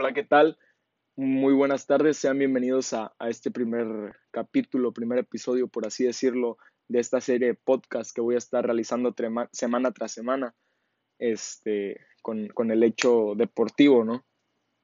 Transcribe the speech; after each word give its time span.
Hola, 0.00 0.14
¿qué 0.14 0.22
tal? 0.22 0.56
Muy 1.16 1.52
buenas 1.54 1.88
tardes, 1.88 2.18
sean 2.18 2.38
bienvenidos 2.38 2.92
a, 2.92 3.12
este 3.28 3.50
primer 3.50 4.14
capítulo, 4.30 4.92
primer 4.92 5.18
episodio, 5.18 5.66
por 5.66 5.88
así 5.88 6.04
decirlo, 6.04 6.56
de 6.86 7.00
esta 7.00 7.20
serie 7.20 7.48
de 7.48 7.54
podcast 7.54 8.14
que 8.14 8.20
voy 8.20 8.36
a 8.36 8.38
estar 8.38 8.64
realizando 8.64 9.12
semana 9.50 9.90
tras 9.90 10.12
semana 10.12 10.54
este, 11.18 12.00
con, 12.22 12.70
el 12.70 12.84
hecho 12.84 13.34
deportivo, 13.36 14.04
¿no? 14.04 14.24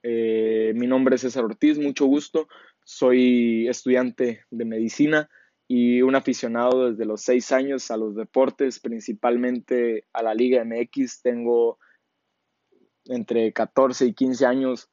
Eh, 0.02 0.72
mi 0.74 0.88
nombre 0.88 1.14
es 1.14 1.20
César 1.20 1.44
Ortiz, 1.44 1.78
mucho 1.78 2.06
gusto, 2.06 2.48
soy 2.84 3.68
estudiante 3.68 4.42
de 4.50 4.64
medicina 4.64 5.30
y 5.68 6.02
un 6.02 6.16
aficionado 6.16 6.90
desde 6.90 7.04
los 7.04 7.22
seis 7.22 7.52
años 7.52 7.88
a 7.92 7.96
los 7.96 8.16
deportes, 8.16 8.80
principalmente 8.80 10.08
a 10.12 10.24
la 10.24 10.34
Liga 10.34 10.64
MX. 10.64 11.22
Tengo 11.22 11.78
entre 13.04 13.52
14 13.52 14.06
y 14.06 14.14
15 14.14 14.46
años 14.46 14.90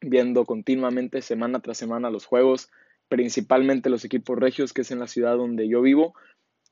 viendo 0.00 0.44
continuamente 0.44 1.22
semana 1.22 1.60
tras 1.60 1.78
semana 1.78 2.10
los 2.10 2.26
juegos, 2.26 2.70
principalmente 3.08 3.90
los 3.90 4.04
equipos 4.04 4.38
regios, 4.38 4.72
que 4.72 4.82
es 4.82 4.90
en 4.90 4.98
la 4.98 5.06
ciudad 5.06 5.36
donde 5.36 5.68
yo 5.68 5.82
vivo. 5.82 6.14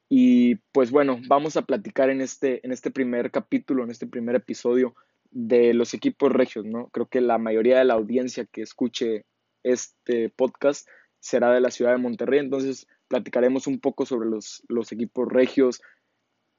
Y 0.09 0.57
pues 0.73 0.91
bueno, 0.91 1.21
vamos 1.27 1.57
a 1.57 1.63
platicar 1.63 2.11
en 2.11 2.21
este, 2.21 2.65
en 2.67 2.73
este 2.73 2.91
primer 2.91 3.31
capítulo, 3.31 3.85
en 3.85 3.91
este 3.91 4.07
primer 4.07 4.37
episodio 4.37 4.95
de 5.31 5.73
los 5.73 5.95
equipos 5.95 6.31
regios, 6.31 6.67
¿no? 6.67 6.89
Creo 6.89 7.07
que 7.07 7.21
la 7.21 7.39
mayoría 7.39 7.79
de 7.79 7.85
la 7.85 7.95
audiencia 7.95 8.45
que 8.45 8.61
escuche 8.61 9.25
este 9.63 10.29
podcast 10.29 10.87
será 11.21 11.53
de 11.53 11.61
la 11.61 11.71
ciudad 11.71 11.93
de 11.93 11.99
Monterrey, 11.99 12.41
entonces 12.41 12.87
platicaremos 13.09 13.67
un 13.67 13.81
poco 13.81 14.05
sobre 14.05 14.29
los, 14.29 14.63
los 14.69 14.93
equipos 14.93 15.29
regios, 15.29 15.81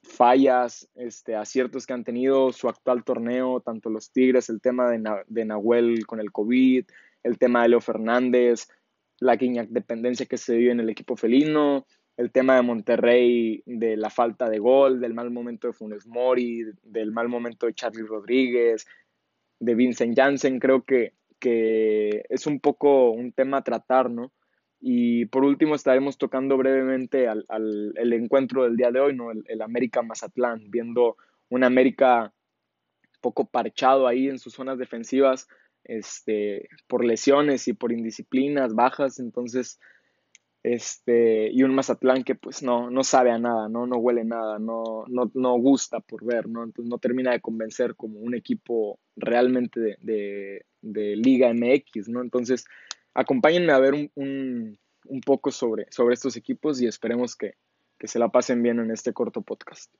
fallas, 0.04 0.88
este, 0.94 1.34
aciertos 1.34 1.86
que 1.86 1.92
han 1.92 2.04
tenido 2.04 2.52
su 2.52 2.68
actual 2.68 3.04
torneo, 3.04 3.60
tanto 3.60 3.90
los 3.90 4.12
Tigres, 4.12 4.48
el 4.48 4.60
tema 4.60 4.90
de, 4.90 5.02
de 5.26 5.44
Nahuel 5.44 6.06
con 6.06 6.20
el 6.20 6.30
COVID, 6.30 6.84
el 7.22 7.38
tema 7.38 7.62
de 7.62 7.70
Leo 7.70 7.80
Fernández, 7.80 8.68
la 9.18 9.36
dependencia 9.36 10.26
que 10.26 10.36
se 10.36 10.56
vive 10.56 10.72
en 10.72 10.80
el 10.80 10.90
equipo 10.90 11.16
felino, 11.16 11.86
el 12.16 12.30
tema 12.30 12.56
de 12.56 12.62
Monterrey, 12.62 13.62
de 13.66 13.96
la 13.96 14.10
falta 14.10 14.48
de 14.48 14.58
gol, 14.58 15.00
del 15.00 15.14
mal 15.14 15.30
momento 15.30 15.66
de 15.66 15.72
Funes 15.72 16.06
Mori, 16.06 16.64
del 16.82 17.10
mal 17.10 17.28
momento 17.28 17.66
de 17.66 17.74
Charlie 17.74 18.06
Rodríguez, 18.06 18.86
de 19.58 19.74
Vincent 19.74 20.16
Janssen, 20.16 20.60
creo 20.60 20.84
que, 20.84 21.14
que 21.38 22.24
es 22.28 22.46
un 22.46 22.60
poco 22.60 23.10
un 23.10 23.32
tema 23.32 23.58
a 23.58 23.64
tratar, 23.64 24.10
¿no? 24.10 24.32
Y 24.86 25.24
por 25.24 25.44
último 25.44 25.74
estaremos 25.74 26.18
tocando 26.18 26.58
brevemente 26.58 27.26
al, 27.26 27.46
el 27.96 28.12
encuentro 28.12 28.64
del 28.64 28.76
día 28.76 28.90
de 28.90 29.00
hoy, 29.00 29.16
¿no? 29.16 29.30
El, 29.30 29.62
América 29.62 30.02
Mazatlán, 30.02 30.70
viendo 30.70 31.16
un 31.48 31.64
América 31.64 32.34
poco 33.22 33.46
parchado 33.46 34.06
ahí 34.06 34.28
en 34.28 34.38
sus 34.38 34.52
zonas 34.52 34.76
defensivas, 34.76 35.48
este, 35.84 36.68
por 36.86 37.02
lesiones 37.02 37.66
y 37.66 37.72
por 37.72 37.92
indisciplinas 37.92 38.74
bajas, 38.74 39.20
entonces, 39.20 39.80
este, 40.62 41.50
y 41.50 41.62
un 41.62 41.74
Mazatlán 41.74 42.22
que 42.22 42.34
pues 42.34 42.62
no, 42.62 42.90
no 42.90 43.04
sabe 43.04 43.30
a 43.30 43.38
nada, 43.38 43.70
¿no? 43.70 43.86
No 43.86 43.96
huele 43.96 44.24
nada, 44.24 44.58
no, 44.58 45.06
no, 45.08 45.30
no 45.32 45.54
gusta 45.54 46.00
por 46.00 46.26
ver, 46.26 46.46
¿no? 46.46 46.62
Entonces 46.62 46.90
no 46.90 46.98
termina 46.98 47.32
de 47.32 47.40
convencer 47.40 47.94
como 47.96 48.20
un 48.20 48.34
equipo 48.34 48.98
realmente 49.16 49.80
de, 49.80 49.96
de, 50.02 50.66
de 50.82 51.16
Liga 51.16 51.54
MX, 51.54 52.10
¿no? 52.10 52.20
Entonces, 52.20 52.66
acompáñenme 53.14 53.72
a 53.72 53.78
ver 53.78 53.94
un, 54.14 54.78
poco 55.24 55.50
sobre, 55.50 55.86
sobre, 55.90 56.14
estos 56.14 56.36
equipos 56.36 56.80
y 56.82 56.86
esperemos 56.86 57.36
que, 57.36 57.54
se 58.00 58.18
la 58.18 58.28
pasen 58.28 58.62
bien 58.62 58.80
en 58.80 58.90
este 58.90 59.14
corto 59.14 59.40
podcast. 59.40 59.90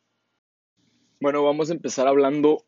Bueno, 1.20 1.42
vamos 1.42 1.70
a 1.70 1.72
empezar 1.72 2.06
hablando 2.06 2.66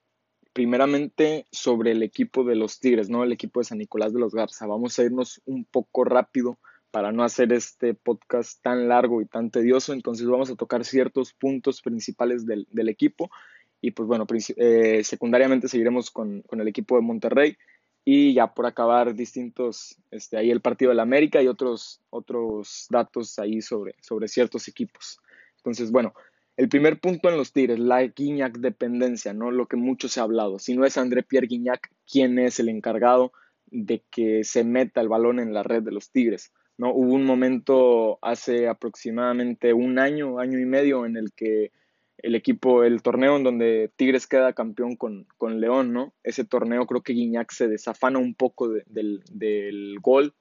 primeramente 0.55 1.44
sobre 1.50 1.91
el 1.91 2.02
equipo 2.02 2.42
de 2.42 2.55
los 2.55 2.80
Tigres, 2.80 3.11
¿no? 3.11 3.22
El 3.22 3.33
equipo 3.33 3.61
de 3.61 3.64
San 3.64 3.77
Nicolás 3.77 4.14
de 4.14 4.20
los 4.20 4.34
Garza. 4.34 4.67
Vamos 4.67 4.98
a 4.98 5.02
irnos 5.02 5.42
un 5.44 5.67
poco 5.67 6.05
rápido 6.05 6.58
para 6.91 7.12
no 7.12 7.22
hacer 7.22 7.52
este 7.52 7.92
podcast 7.92 8.62
tan 8.62 8.89
largo 8.89 9.20
y 9.20 9.27
tan 9.27 9.50
tedioso. 9.50 9.92
Entonces 9.92 10.27
vamos 10.27 10.48
a 10.51 10.55
tocar 10.55 10.86
ciertos 10.86 11.35
puntos 11.35 11.83
principales 11.83 12.46
del, 12.46 12.67
equipo. 12.89 13.29
Y 13.83 13.90
pues 13.90 14.06
bueno, 14.06 14.27
eh, 14.56 15.05
secundariamente 15.05 15.68
seguiremos 15.68 16.11
con, 16.11 16.40
con, 16.42 16.62
el 16.62 16.68
equipo 16.68 16.96
de 16.96 17.02
Monterrey 17.02 17.58
y 18.08 18.34
ya 18.34 18.55
por 18.55 18.67
acabar 18.67 19.17
distintos, 19.17 19.98
este, 20.12 20.36
ahí 20.36 20.52
el 20.52 20.61
partido 20.61 20.90
de 20.90 20.94
la 20.94 21.02
América 21.02 21.42
y 21.42 21.48
otros, 21.48 22.00
otros 22.08 22.86
datos 22.89 23.36
ahí 23.40 23.61
sobre, 23.61 23.96
sobre 24.00 24.28
ciertos 24.28 24.68
equipos. 24.68 25.18
Entonces, 25.56 25.90
bueno, 25.90 26.14
el 26.56 26.68
primer 26.68 27.00
punto 27.00 27.28
en 27.28 27.36
los 27.36 27.52
Tigres, 27.52 27.80
la 27.80 28.05
Guiñac 28.05 28.58
dependencia, 28.58 29.34
¿no? 29.34 29.50
Lo 29.50 29.67
que 29.67 29.77
mucho 29.77 30.06
se 30.06 30.20
ha 30.20 30.22
hablado. 30.22 30.61
Si 30.61 30.77
no 30.77 30.86
es 30.86 30.96
André 30.96 31.24
Pierre 31.24 31.48
Guignac, 31.48 31.90
¿quién 32.08 32.39
es 32.39 32.61
el 32.61 32.68
encargado 32.68 33.33
de 33.67 34.05
que 34.08 34.44
se 34.44 34.62
meta 34.62 35.00
el 35.00 35.08
balón 35.08 35.40
en 35.40 35.52
la 35.52 35.64
red 35.64 35.83
de 35.83 35.90
los 35.90 36.12
Tigres? 36.12 36.52
¿No? 36.78 36.92
Hubo 36.94 37.12
un 37.12 37.24
momento 37.24 38.20
hace 38.23 38.68
aproximadamente 38.68 39.73
un 39.73 39.98
año, 39.98 40.38
año 40.38 40.61
y 40.61 40.64
medio, 40.64 41.06
en 41.06 41.17
el 41.17 41.33
que 41.33 41.73
el 42.19 42.35
equipo, 42.35 42.85
el 42.85 43.03
torneo 43.03 43.37
en 43.37 43.45
donde 43.45 43.91
Tigres 43.97 44.27
queda 44.27 44.53
campeón 44.53 44.97
con, 44.97 45.27
con 45.37 45.61
León, 45.61 45.93
¿no? 45.93 46.15
Ese 46.23 46.45
torneo 46.45 46.87
creo 46.87 47.03
que 47.03 47.13
Guiñac 47.13 47.53
se 47.53 47.69
desafana 47.69 48.19
un 48.19 48.35
poco 48.35 48.69
del, 48.69 49.23
del, 49.31 49.99
gol. 50.01 50.35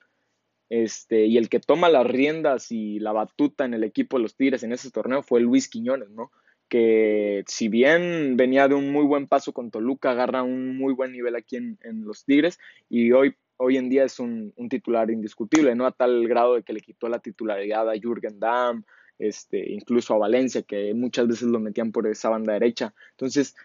Este, 0.69 1.25
y 1.25 1.37
el 1.37 1.47
que 1.47 1.59
toma 1.59 1.89
las 1.89 2.07
riendas 2.07 2.71
y 2.71 2.99
la 2.99 3.11
batuta 3.11 3.65
en 3.65 3.75
el 3.75 3.83
equipo 3.83 4.17
de 4.17 4.23
los 4.23 4.35
Tigres 4.35 4.63
en 4.63 4.71
ese 4.71 4.89
torneo 4.89 5.21
fue 5.21 5.39
Luis 5.41 5.69
Quiñones, 5.69 6.09
¿no? 6.09 6.31
Que 6.69 7.43
si 7.45 7.67
bien 7.67 8.35
venía 8.35 8.67
de 8.67 8.73
un 8.73 8.91
muy 8.91 9.05
buen 9.05 9.27
paso 9.27 9.53
con 9.53 9.69
Toluca, 9.69 10.11
agarra 10.11 10.41
un 10.41 10.75
muy 10.77 10.93
buen 10.93 11.11
nivel 11.11 11.35
aquí 11.35 11.57
en, 11.57 11.77
en 11.83 12.03
los 12.03 12.25
Tigres 12.25 12.57
y 12.89 13.11
hoy, 13.11 13.35
hoy 13.57 13.77
en 13.77 13.89
día 13.89 14.05
es 14.05 14.19
un, 14.19 14.53
un, 14.55 14.69
titular 14.69 15.11
indiscutible, 15.11 15.75
¿no? 15.75 15.85
A 15.85 15.91
tal 15.91 16.27
grado 16.27 16.55
de 16.55 16.63
que 16.63 16.73
le 16.73 16.81
quitó 16.81 17.09
la 17.09 17.19
titularidad 17.19 17.87
a 17.87 17.99
Jürgen 17.99 18.39
Damm, 18.39 18.83
este, 19.19 19.71
incluso 19.71 20.13
a 20.13 20.17
Valencia, 20.17 20.61
que 20.63 20.93
muchas 20.93 21.27
veces 21.27 21.47
lo 21.47 21.59
metían 21.59 21.91
por 21.91 22.07
esa 22.07 22.29
banda 22.29 22.53
derecha. 22.53 22.93
Entonces, 23.11 23.55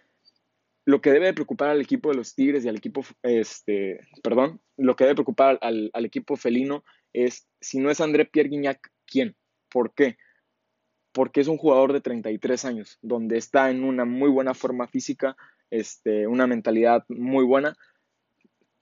lo 0.85 1.01
que 1.01 1.11
debe 1.11 1.35
preocupar 1.35 1.71
al 1.71 1.81
equipo 1.81 2.11
de 2.11 2.17
los 2.17 2.35
Tigres 2.35 2.65
y 2.65 2.69
al 2.69 2.77
equipo, 2.77 3.05
este, 3.23 4.01
perdón, 4.23 4.61
lo 4.77 4.97
que 4.97 5.05
debe 5.05 5.17
preocupar 5.17 5.59
al, 5.63 5.91
equipo 6.05 6.37
felino 6.37 6.85
es, 7.13 7.47
si 7.61 7.79
no 7.79 7.91
es 7.91 8.01
André 8.01 8.25
Pierre 8.25 8.49
Guignac, 8.49 8.91
¿quién? 9.07 9.37
¿Por 9.71 9.93
qué? 9.95 10.17
Porque 11.13 11.41
es 11.41 11.49
un 11.49 11.59
jugador 11.59 11.93
de 11.93 12.01
33 12.01 12.65
años, 12.65 12.99
donde 13.03 13.37
está 13.37 13.71
en 13.71 13.85
una 13.85 14.05
muy 14.05 14.31
buena 14.31 14.55
forma 14.55 14.87
física, 14.87 15.37
este, 15.71 16.27
una 16.27 16.47
mentalidad 16.47 17.05
muy 17.09 17.45
buena, 17.45 17.77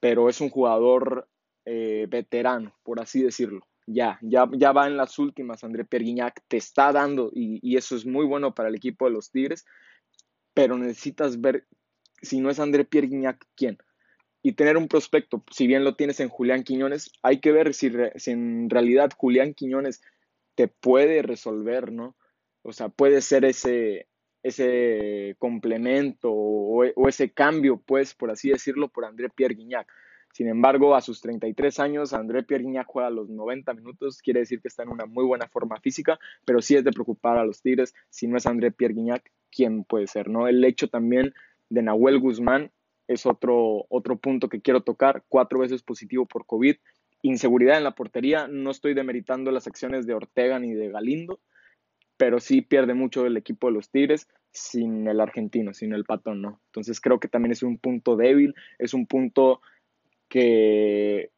pero 0.00 0.28
es 0.28 0.40
un 0.40 0.50
jugador 0.50 1.28
eh, 1.64 2.06
veterano, 2.08 2.74
por 2.82 3.00
así 3.00 3.22
decirlo 3.22 3.67
ya, 3.91 4.19
ya, 4.21 4.49
ya 4.53 4.72
va 4.72 4.87
en 4.87 4.97
las 4.97 5.19
últimas, 5.19 5.65
André 5.65 5.84
Perguiñac 5.84 6.43
te 6.47 6.59
está 6.59 6.93
dando 6.93 7.31
y, 7.34 7.76
eso 7.76 7.97
es 7.97 8.04
muy 8.04 8.26
bueno 8.26 8.54
para 8.54 8.69
el 8.69 8.75
equipo 8.75 9.06
de 9.06 9.12
los 9.12 9.31
Tigres, 9.31 9.65
pero 10.53 10.76
necesitas 10.76 11.41
ver 11.41 11.66
si 12.21 12.41
no 12.41 12.50
es 12.50 12.60
André 12.60 12.84
Pierguiñac, 12.84 13.47
¿quién? 13.56 13.78
Y 14.43 14.53
tener 14.53 14.77
un 14.77 14.88
prospecto, 14.88 15.43
si 15.50 15.66
bien 15.66 15.84
lo 15.84 15.97
tienes 15.97 16.21
en 16.21 16.28
Julián 16.28 16.65
Quiñones, 16.65 17.10
hay 17.22 17.41
que 17.41 17.50
ver 17.50 17.75
si, 17.75 17.91
en 18.27 18.69
realidad 18.69 19.10
Julián 19.16 19.54
Quiñones 19.54 20.03
te 20.54 20.69
puede 20.69 21.22
resolver, 21.22 21.91
¿no? 21.91 22.16
O 22.62 22.72
sea, 22.72 22.88
puede 22.88 23.22
ser 23.22 23.44
ese, 23.44 24.09
ese 24.43 25.34
complemento 25.38 26.31
o, 26.31 26.84
o, 26.84 27.09
ese 27.09 27.32
cambio, 27.32 27.82
pues, 27.84 28.15
por 28.15 28.31
así 28.31 28.50
decirlo, 28.50 28.88
por 28.88 29.04
André 29.04 29.31
Pierre 29.31 29.54
Guignac. 29.54 29.88
Sin 30.38 30.47
embargo, 30.47 30.94
a 30.94 31.00
sus 31.00 31.21
33 31.21 31.81
años, 31.81 32.12
André 32.12 32.44
Pierre 32.44 32.84
juega 32.87 33.10
los 33.10 33.28
90 33.28 33.75
minutos, 33.75 34.22
quiere 34.22 34.38
decir 34.38 34.60
que 34.60 34.69
está 34.69 34.84
en 34.84 34.91
una 34.91 35.04
muy 35.04 35.25
buena 35.25 35.49
forma 35.49 35.81
física, 35.81 36.16
pero 36.44 36.62
sí 36.62 36.76
es 36.76 36.84
de 36.84 36.93
preocupar 36.93 37.38
a 37.38 37.44
los 37.44 37.60
Tigres. 37.60 37.93
Si 38.09 38.28
no 38.28 38.37
es 38.37 38.47
André 38.47 38.71
Pierre 38.71 38.94
¿quién 39.50 39.82
puede 39.82 40.06
ser? 40.06 40.28
¿no? 40.28 40.47
El 40.47 40.65
hecho 40.65 40.87
también 40.87 41.34
de 41.71 41.82
Nahuel 41.82 42.21
Guzmán 42.21 42.71
es 43.09 43.27
otro, 43.27 43.87
otro 43.88 44.16
punto 44.19 44.48
que 44.48 44.60
quiero 44.60 44.82
tocar, 44.82 45.25
cuatro 45.28 45.59
veces 45.59 45.83
positivo 45.83 46.24
por 46.24 46.47
COVID. 46.47 46.77
Inseguridad 47.22 47.77
en 47.77 47.83
la 47.83 47.97
portería, 47.97 48.47
no 48.47 48.71
estoy 48.71 48.95
demeritando 48.95 49.51
las 49.51 49.66
acciones 49.66 50.07
de 50.07 50.15
Ortega 50.15 50.60
ni 50.60 50.72
de 50.72 50.89
Galindo, 50.89 51.41
pero 52.16 52.39
sí 52.39 52.60
pierde 52.60 52.95
mucho 52.95 53.27
el 53.27 53.36
equipo 53.36 53.66
de 53.66 53.72
los 53.72 53.91
Tigres 53.91 54.28
sin 54.53 55.09
el 55.09 55.21
argentino, 55.21 55.74
sin 55.74 55.92
el 55.92 56.04
patón, 56.04 56.42
¿no? 56.42 56.60
Entonces 56.66 57.01
creo 57.01 57.18
que 57.18 57.27
también 57.27 57.51
es 57.51 57.65
un 57.65 57.77
punto 57.77 58.15
débil, 58.16 58.54
es 58.78 58.95
un 58.95 59.07
punto 59.07 59.60
que 60.28 61.30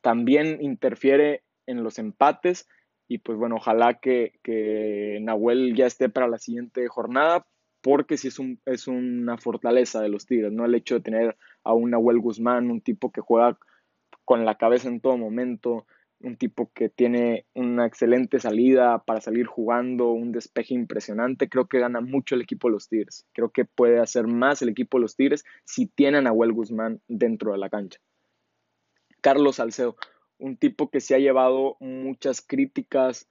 también 0.00 0.58
interfiere 0.60 1.44
en 1.66 1.84
los 1.84 1.98
empates 1.98 2.68
y 3.08 3.18
pues 3.18 3.36
bueno, 3.38 3.56
ojalá 3.56 3.98
que, 4.00 4.38
que 4.42 5.18
Nahuel 5.20 5.74
ya 5.74 5.86
esté 5.86 6.08
para 6.08 6.28
la 6.28 6.38
siguiente 6.38 6.86
jornada 6.88 7.46
porque 7.82 8.16
sí 8.16 8.28
es, 8.28 8.38
un, 8.38 8.60
es 8.66 8.88
una 8.88 9.38
fortaleza 9.38 10.00
de 10.00 10.08
los 10.08 10.26
Tigres, 10.26 10.52
¿no? 10.52 10.64
El 10.64 10.74
hecho 10.74 10.96
de 10.96 11.00
tener 11.00 11.36
a 11.64 11.72
un 11.74 11.90
Nahuel 11.90 12.20
Guzmán, 12.20 12.70
un 12.70 12.80
tipo 12.80 13.10
que 13.10 13.20
juega 13.20 13.58
con 14.24 14.44
la 14.44 14.56
cabeza 14.56 14.88
en 14.88 15.00
todo 15.00 15.16
momento, 15.16 15.86
un 16.20 16.36
tipo 16.36 16.70
que 16.74 16.88
tiene 16.88 17.46
una 17.54 17.86
excelente 17.86 18.38
salida 18.40 19.02
para 19.04 19.20
salir 19.20 19.46
jugando, 19.46 20.10
un 20.10 20.32
despeje 20.32 20.74
impresionante. 20.74 21.48
Creo 21.48 21.66
que 21.66 21.78
gana 21.78 22.00
mucho 22.00 22.34
el 22.34 22.42
equipo 22.42 22.68
de 22.68 22.72
los 22.72 22.88
Tigres. 22.88 23.26
Creo 23.32 23.50
que 23.50 23.64
puede 23.64 24.00
hacer 24.00 24.26
más 24.26 24.60
el 24.60 24.68
equipo 24.68 24.98
de 24.98 25.02
los 25.02 25.16
Tigres 25.16 25.44
si 25.64 25.86
tienen 25.86 26.20
a 26.20 26.30
Nahuel 26.30 26.52
Guzmán 26.52 27.00
dentro 27.08 27.52
de 27.52 27.58
la 27.58 27.70
cancha. 27.70 27.98
Carlos 29.22 29.56
Salcedo, 29.56 29.96
un 30.38 30.56
tipo 30.56 30.90
que 30.90 31.00
se 31.00 31.14
ha 31.14 31.18
llevado 31.18 31.76
muchas 31.80 32.40
críticas 32.42 33.28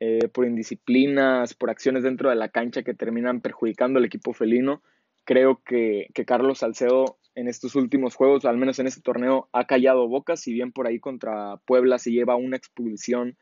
eh, 0.00 0.28
por 0.28 0.46
indisciplinas, 0.46 1.54
por 1.54 1.70
acciones 1.70 2.02
dentro 2.02 2.30
de 2.30 2.36
la 2.36 2.48
cancha 2.48 2.82
que 2.82 2.94
terminan 2.94 3.40
perjudicando 3.40 3.98
al 3.98 4.04
equipo 4.04 4.32
felino. 4.32 4.82
Creo 5.24 5.62
que, 5.64 6.08
que 6.12 6.24
Carlos 6.24 6.58
Salcedo 6.58 7.18
en 7.36 7.48
estos 7.48 7.76
últimos 7.76 8.14
juegos, 8.14 8.46
al 8.46 8.56
menos 8.56 8.78
en 8.78 8.86
este 8.86 9.02
torneo, 9.02 9.48
ha 9.52 9.66
callado 9.66 10.08
bocas, 10.08 10.40
si 10.40 10.52
bien 10.52 10.72
por 10.72 10.86
ahí 10.86 10.98
contra 10.98 11.58
Puebla 11.66 11.98
se 11.98 12.10
lleva 12.10 12.34
una 12.34 12.56
expulsión 12.56 13.36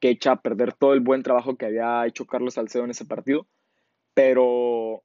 que 0.00 0.08
echa 0.08 0.32
a 0.32 0.42
perder 0.42 0.72
todo 0.72 0.94
el 0.94 1.00
buen 1.00 1.22
trabajo 1.22 1.56
que 1.56 1.66
había 1.66 2.06
hecho 2.06 2.26
Carlos 2.26 2.54
Salcedo 2.54 2.84
en 2.84 2.90
ese 2.90 3.04
partido, 3.04 3.46
pero 4.14 5.04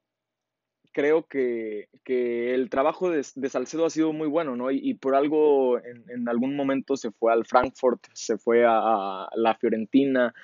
creo 0.92 1.26
que, 1.26 1.88
el 2.06 2.70
trabajo 2.70 3.10
de, 3.10 3.22
Salcedo 3.22 3.84
ha 3.84 3.90
sido 3.90 4.12
muy 4.14 4.28
bueno, 4.28 4.56
¿no? 4.56 4.70
Y, 4.70 4.94
por 4.94 5.14
algo 5.14 5.78
en, 5.78 6.28
algún 6.28 6.56
momento 6.56 6.96
se 6.96 7.10
fue 7.10 7.32
al 7.32 7.44
Frankfurt, 7.44 8.06
se 8.14 8.38
fue 8.38 8.64
a, 8.66 9.28
la 9.34 9.54
Fiorentina, 9.56 10.34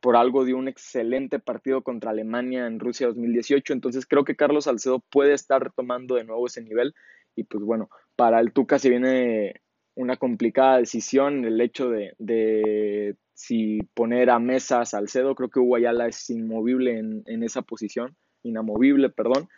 por 0.00 0.16
algo 0.16 0.44
dio 0.44 0.56
un 0.56 0.68
excelente 0.68 1.38
partido 1.38 1.82
contra 1.82 2.10
Alemania 2.10 2.66
en 2.66 2.80
Rusia 2.80 3.06
2018, 3.06 3.72
entonces 3.72 4.04
creo 4.04 4.24
que 4.24 4.36
Carlos 4.36 4.64
Salcedo 4.64 5.00
puede 5.10 5.32
estar 5.32 5.62
retomando 5.62 6.16
de 6.16 6.24
nuevo 6.24 6.46
ese 6.46 6.62
nivel 6.62 6.94
y 7.36 7.44
pues 7.44 7.62
bueno, 7.62 7.88
para 8.16 8.40
el 8.40 8.52
Tuca 8.52 8.78
se 8.78 8.90
viene 8.90 9.60
una 9.94 10.16
complicada 10.16 10.78
decisión 10.78 11.44
el 11.44 11.60
hecho 11.60 11.88
de, 11.88 12.14
de 12.18 13.16
si 13.34 13.78
poner 13.94 14.30
a 14.30 14.38
mesa 14.38 14.84
Salcedo, 14.84 15.34
creo 15.34 15.50
que 15.50 15.60
Hugo 15.60 15.76
Ayala 15.76 16.08
es 16.08 16.28
inmovible 16.30 16.98
en, 16.98 17.22
en 17.26 17.42
esa 17.44 17.62
posición, 17.62 18.16
inamovible, 18.42 19.10
perdón, 19.10 19.48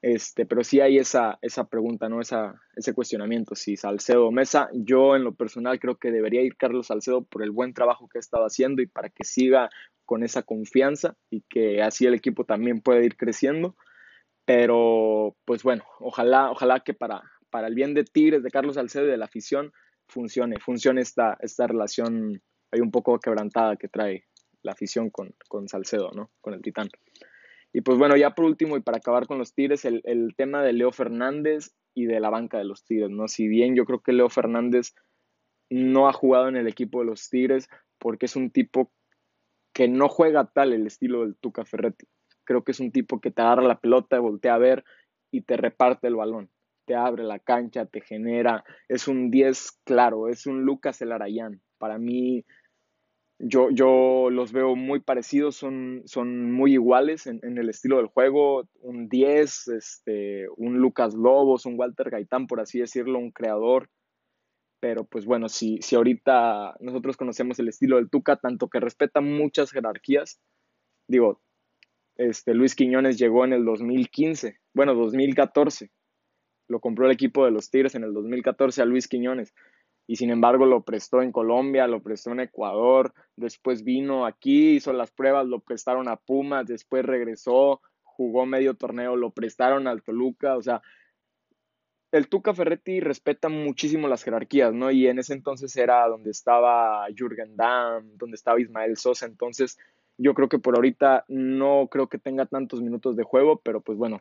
este, 0.00 0.46
pero 0.46 0.62
sí 0.62 0.80
hay 0.80 0.98
esa, 0.98 1.38
esa 1.42 1.68
pregunta, 1.68 2.08
¿no? 2.08 2.20
Esa, 2.20 2.54
ese 2.76 2.94
cuestionamiento, 2.94 3.56
si 3.56 3.76
Salcedo 3.76 4.28
o 4.28 4.30
Mesa. 4.30 4.68
Yo 4.72 5.16
en 5.16 5.24
lo 5.24 5.34
personal 5.34 5.80
creo 5.80 5.96
que 5.96 6.12
debería 6.12 6.42
ir 6.42 6.56
Carlos 6.56 6.86
Salcedo 6.86 7.24
por 7.24 7.42
el 7.42 7.50
buen 7.50 7.74
trabajo 7.74 8.08
que 8.08 8.18
ha 8.18 8.20
estado 8.20 8.44
haciendo 8.44 8.80
y 8.80 8.86
para 8.86 9.08
que 9.08 9.24
siga 9.24 9.70
con 10.04 10.22
esa 10.22 10.42
confianza 10.42 11.16
y 11.30 11.42
que 11.48 11.82
así 11.82 12.06
el 12.06 12.14
equipo 12.14 12.44
también 12.44 12.80
pueda 12.80 13.02
ir 13.02 13.16
creciendo. 13.16 13.76
Pero, 14.48 15.36
pues 15.44 15.62
bueno, 15.62 15.84
ojalá, 16.00 16.50
ojalá 16.50 16.80
que 16.80 16.94
para, 16.94 17.20
para 17.50 17.66
el 17.66 17.74
bien 17.74 17.92
de 17.92 18.04
Tigres, 18.04 18.42
de 18.42 18.50
Carlos 18.50 18.76
Salcedo 18.76 19.04
y 19.04 19.10
de 19.10 19.18
la 19.18 19.26
afición, 19.26 19.74
funcione, 20.06 20.58
funcione 20.58 21.02
esta, 21.02 21.36
esta 21.40 21.66
relación 21.66 22.40
hay 22.72 22.80
un 22.80 22.90
poco 22.90 23.20
quebrantada 23.20 23.76
que 23.76 23.88
trae 23.88 24.24
la 24.62 24.72
afición 24.72 25.10
con, 25.10 25.34
con 25.50 25.68
Salcedo, 25.68 26.12
¿no? 26.14 26.30
Con 26.40 26.54
el 26.54 26.62
Titán. 26.62 26.88
Y 27.74 27.82
pues 27.82 27.98
bueno, 27.98 28.16
ya 28.16 28.30
por 28.30 28.46
último 28.46 28.78
y 28.78 28.80
para 28.80 28.96
acabar 28.96 29.26
con 29.26 29.36
los 29.36 29.52
Tigres, 29.52 29.84
el, 29.84 30.02
tema 30.34 30.62
de 30.62 30.72
Leo 30.72 30.92
Fernández 30.92 31.74
y 31.92 32.06
de 32.06 32.18
la 32.18 32.30
banca 32.30 32.56
de 32.56 32.64
los 32.64 32.86
Tigres, 32.86 33.10
¿no? 33.10 33.28
Si 33.28 33.48
bien 33.48 33.76
yo 33.76 33.84
creo 33.84 34.00
que 34.00 34.14
Leo 34.14 34.30
Fernández 34.30 34.94
no 35.68 36.08
ha 36.08 36.14
jugado 36.14 36.48
en 36.48 36.56
el 36.56 36.68
equipo 36.68 37.00
de 37.00 37.04
los 37.04 37.28
Tigres 37.28 37.68
porque 37.98 38.24
es 38.24 38.34
un 38.34 38.50
tipo 38.50 38.94
que 39.74 39.88
no 39.88 40.08
juega 40.08 40.50
tal 40.50 40.72
el 40.72 40.86
estilo 40.86 41.20
del 41.20 41.36
Tuca 41.36 41.66
Ferretti. 41.66 42.06
Creo 42.48 42.64
que 42.64 42.72
es 42.72 42.80
un 42.80 42.92
tipo 42.92 43.20
que 43.20 43.30
te 43.30 43.42
agarra 43.42 43.62
la 43.62 43.78
pelota, 43.78 44.18
voltea 44.20 44.54
a 44.54 44.58
ver 44.58 44.82
y 45.30 45.42
te 45.42 45.58
reparte 45.58 46.06
el 46.06 46.16
balón. 46.16 46.48
Te 46.86 46.94
abre 46.94 47.22
la 47.22 47.38
cancha, 47.38 47.84
te 47.84 48.00
genera. 48.00 48.64
Es 48.88 49.06
un 49.06 49.30
10 49.30 49.80
claro, 49.84 50.28
es 50.28 50.46
un 50.46 50.62
Lucas 50.62 51.02
Elarayán. 51.02 51.60
Para 51.76 51.98
mí, 51.98 52.46
yo, 53.38 53.68
yo 53.70 54.30
los 54.30 54.52
veo 54.52 54.76
muy 54.76 55.00
parecidos, 55.00 55.56
son, 55.56 56.00
son 56.06 56.50
muy 56.50 56.72
iguales 56.72 57.26
en, 57.26 57.40
el 57.42 57.68
estilo 57.68 57.98
del 57.98 58.06
juego. 58.06 58.66
Un 58.80 59.10
10, 59.10 59.68
este, 59.68 60.46
un 60.56 60.78
Lucas 60.78 61.12
Lobos, 61.12 61.66
un 61.66 61.78
Walter 61.78 62.08
Gaitán, 62.08 62.46
por 62.46 62.60
así 62.60 62.78
decirlo, 62.78 63.18
un 63.18 63.30
creador. 63.30 63.90
Pero 64.80 65.04
pues 65.04 65.26
bueno, 65.26 65.50
si, 65.50 65.82
si 65.82 65.96
ahorita 65.96 66.78
nosotros 66.80 67.18
conocemos 67.18 67.58
el 67.58 67.68
estilo 67.68 67.96
del 67.96 68.08
Tuca, 68.08 68.36
tanto 68.36 68.68
que 68.68 68.80
respeta 68.80 69.20
muchas 69.20 69.70
jerarquías, 69.70 70.40
digo, 71.08 71.42
este, 72.18 72.52
Luis 72.52 72.74
Quiñones 72.74 73.18
llegó 73.18 73.44
en 73.44 73.54
el 73.54 73.64
2015, 73.64 74.58
bueno, 74.74 74.94
2014. 74.94 75.90
Lo 76.68 76.80
compró 76.80 77.06
el 77.06 77.12
equipo 77.12 77.44
de 77.44 77.50
los 77.50 77.70
Tigres 77.70 77.94
en 77.94 78.04
el 78.04 78.12
2014 78.12 78.82
a 78.82 78.84
Luis 78.84 79.08
Quiñones 79.08 79.54
y 80.08 80.16
sin 80.16 80.30
embargo 80.30 80.64
lo 80.64 80.82
prestó 80.82 81.22
en 81.22 81.30
Colombia, 81.30 81.86
lo 81.86 82.02
prestó 82.02 82.32
en 82.32 82.40
Ecuador, 82.40 83.12
después 83.36 83.84
vino 83.84 84.26
aquí, 84.26 84.76
hizo 84.76 84.92
las 84.94 85.10
pruebas, 85.10 85.46
lo 85.46 85.60
prestaron 85.60 86.08
a 86.08 86.16
Pumas, 86.16 86.66
después 86.66 87.04
regresó, 87.04 87.82
jugó 88.02 88.46
medio 88.46 88.74
torneo, 88.74 89.16
lo 89.16 89.30
prestaron 89.30 89.86
al 89.86 90.02
Toluca, 90.02 90.56
o 90.56 90.62
sea, 90.62 90.80
el 92.10 92.28
Tuca 92.28 92.54
Ferretti 92.54 93.00
respeta 93.00 93.50
muchísimo 93.50 94.08
las 94.08 94.24
jerarquías, 94.24 94.72
¿no? 94.72 94.90
Y 94.90 95.06
en 95.08 95.18
ese 95.18 95.34
entonces 95.34 95.76
era 95.76 96.08
donde 96.08 96.30
estaba 96.30 97.06
Jürgen 97.14 97.54
Damm, 97.54 98.16
donde 98.16 98.36
estaba 98.36 98.58
Ismael 98.58 98.96
Sosa, 98.96 99.26
entonces 99.26 99.78
yo 100.18 100.34
creo 100.34 100.48
que 100.48 100.58
por 100.58 100.74
ahorita 100.74 101.24
no 101.28 101.88
creo 101.90 102.08
que 102.08 102.18
tenga 102.18 102.46
tantos 102.46 102.82
minutos 102.82 103.16
de 103.16 103.22
juego, 103.22 103.60
pero 103.64 103.80
pues 103.80 103.96
bueno, 103.96 104.20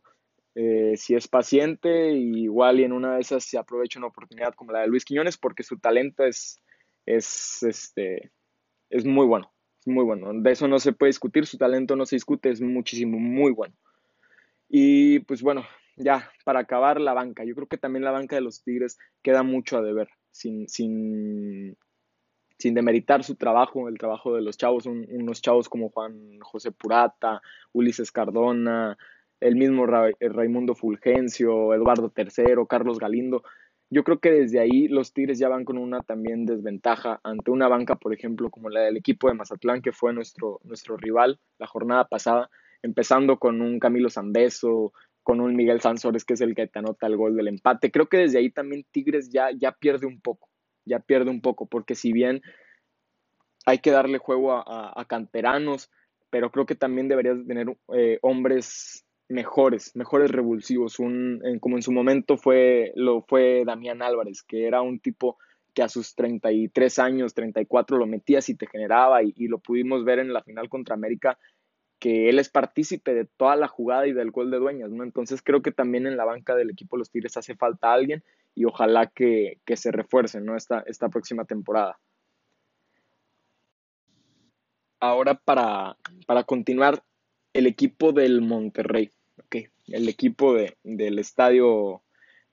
eh, 0.55 0.95
si 0.95 1.15
es 1.15 1.27
paciente, 1.27 2.11
igual 2.13 2.79
y 2.79 2.83
en 2.83 2.94
una 2.94 3.15
de 3.15 3.21
esas 3.21 3.44
se 3.44 3.57
aprovecha 3.57 3.99
una 3.99 4.07
oportunidad 4.07 4.53
como 4.53 4.71
la 4.71 4.81
de 4.81 4.88
Luis 4.88 5.05
Quiñones, 5.05 5.38
porque 5.38 5.63
su 5.63 5.79
talento 5.79 6.23
es, 6.23 6.59
es, 7.05 7.63
este, 7.63 8.31
es 8.89 9.05
muy 9.05 9.25
bueno, 9.25 9.51
es 9.79 9.88
muy 9.88 10.03
bueno. 10.03 10.31
De 10.33 10.51
eso 10.51 10.67
no 10.67 10.79
se 10.79 10.94
puede 10.94 11.09
discutir, 11.09 11.45
su 11.45 11.57
talento 11.57 11.95
no 11.95 12.05
se 12.05 12.15
discute, 12.15 12.49
es 12.49 12.61
muchísimo, 12.61 13.17
muy 13.17 13.51
bueno. 13.51 13.75
Y 14.69 15.19
pues 15.19 15.41
bueno, 15.41 15.65
ya, 15.95 16.31
para 16.45 16.59
acabar 16.59 17.01
la 17.01 17.13
banca, 17.13 17.44
yo 17.44 17.55
creo 17.55 17.67
que 17.67 17.77
también 17.77 18.03
la 18.03 18.11
banca 18.11 18.35
de 18.35 18.41
los 18.41 18.63
Tigres 18.63 18.97
queda 19.23 19.44
mucho 19.44 19.77
a 19.77 19.81
deber, 19.81 20.09
sin, 20.31 20.67
sin, 20.69 21.77
sin 22.57 22.74
demeritar 22.74 23.24
su 23.24 23.36
trabajo, 23.36 23.88
el 23.88 23.98
trabajo 23.98 24.36
de 24.36 24.42
los 24.42 24.57
chavos, 24.57 24.86
unos 24.86 25.42
chavos 25.42 25.69
como 25.69 25.89
Juan 25.89 26.39
José 26.42 26.71
Purata, 26.71 27.42
Ulises 27.74 28.12
Cardona, 28.12 28.98
el 29.39 29.56
mismo 29.56 29.86
eh, 29.86 30.30
Raimundo 30.30 30.75
Fulgencio, 30.75 31.74
Eduardo 31.74 32.12
III, 32.15 32.65
Carlos 32.68 33.00
Galindo. 33.00 33.44
Yo 33.89 34.04
creo 34.04 34.19
que 34.19 34.31
desde 34.31 34.59
ahí 34.59 34.88
los 34.88 35.13
Tigres 35.13 35.39
ya 35.39 35.48
van 35.48 35.63
con 35.63 35.77
una 35.77 36.01
también 36.01 36.45
desventaja 36.45 37.21
ante 37.24 37.51
una 37.51 37.68
banca, 37.68 37.95
por 37.95 38.13
ejemplo, 38.13 38.50
como 38.50 38.69
la 38.69 38.81
del 38.81 38.98
equipo 38.98 39.30
de 39.30 39.36
Mazatlán, 39.36 39.81
que 39.81 39.94
fue 39.94 40.13
nuestro, 40.13 40.59
nuestro 40.63 40.98
rival 40.98 41.39
la 41.57 41.68
jornada 41.68 42.06
pasada, 42.06 42.50
empezando 42.81 43.38
con 43.38 43.62
un 43.62 43.80
Camilo 43.80 44.09
Zambeso, 44.09 44.92
con 45.24 45.39
un 45.39 45.56
Miguel 45.56 45.81
Sansores, 45.81 46.25
que 46.25 46.33
es 46.33 46.42
el 46.42 46.56
que 46.56 46.68
te 46.68 46.80
anota 46.80 47.07
el 47.07 47.15
gol 47.15 47.36
del 47.36 47.48
empate. 47.48 47.92
Creo 47.92 48.07
que 48.07 48.18
desde 48.18 48.39
ahí 48.39 48.50
también 48.50 48.86
Tigres 48.92 49.30
ya, 49.30 49.51
ya 49.51 49.71
pierde 49.71 50.06
un 50.06 50.19
poco, 50.19 50.50
ya 50.88 51.00
pierde 51.00 51.30
un 51.30 51.42
poco, 51.42 51.66
porque 51.66 51.95
si 51.95 52.11
bien 52.11 52.42
hay 53.66 53.80
que 53.80 53.92
darle 53.92 54.18
juego 54.18 54.54
a, 54.54 55.06
canteranos, 55.07 55.92
pero 56.30 56.52
creo 56.52 56.66
que 56.66 56.76
también 56.76 57.09
deberías 57.09 57.45
tener 57.45 57.78
eh, 57.94 58.18
hombres 58.21 59.06
mejores, 59.30 59.95
mejores 59.95 60.31
revulsivos, 60.31 61.00
un, 61.00 61.42
como 61.59 61.76
en 61.76 61.81
su 61.81 61.92
momento 61.92 62.38
fue, 62.38 62.94
lo 62.95 63.21
fue 63.23 63.64
Damián 63.66 64.02
Álvarez, 64.02 64.44
que 64.44 64.68
era 64.68 64.81
un 64.81 65.00
tipo 65.00 65.38
que 65.73 65.83
a 65.83 65.90
sus 65.90 66.16
33 66.16 66.97
años, 67.00 67.33
34 67.33 67.97
lo 67.97 68.07
metías 68.07 68.50
y 68.50 68.56
te 68.56 68.68
generaba 68.68 69.21
y, 69.21 69.47
lo 69.47 69.59
pudimos 69.59 70.04
ver 70.06 70.19
en 70.19 70.33
la 70.33 70.42
final 70.44 70.69
contra 70.69 70.95
América, 70.95 71.38
que 72.00 72.30
él 72.30 72.40
es 72.40 72.50
partícipe 72.50 73.14
de 73.14 73.26
toda 73.26 73.56
la 73.56 73.68
jugada 73.68 74.07
y 74.07 74.14
del 74.14 74.31
gol 74.31 74.50
de 74.50 74.57
dueñas, 74.57 74.92
¿no? 74.92 75.04
Entonces 75.04 75.42
creo 75.44 75.61
que 75.61 75.71
también 75.71 76.07
en 76.07 76.18
la 76.18 76.26
banca 76.26 76.56
del 76.56 76.69
equipo 76.69 76.97
Los 76.97 77.11
Tigres 77.11 77.38
hace 77.38 77.56
falta 77.56 77.94
alguien 77.94 78.23
y 78.57 78.66
ojalá 78.66 79.06
que, 79.06 79.59
se 79.76 79.92
refuercen, 79.92 80.44
¿no? 80.44 80.56
Esta, 80.56 80.83
esta 80.87 81.09
próxima 81.09 81.45
temporada. 81.45 81.99
Ahora 84.99 85.35
para, 85.35 85.95
para 86.26 86.44
continuar, 86.44 87.04
el 87.54 87.68
equipo 87.68 88.11
del 88.11 88.42
Monterrey 88.42 89.11
el 89.87 90.09
equipo 90.09 90.54
de, 90.54 90.78
del 90.83 91.19
estadio 91.19 92.04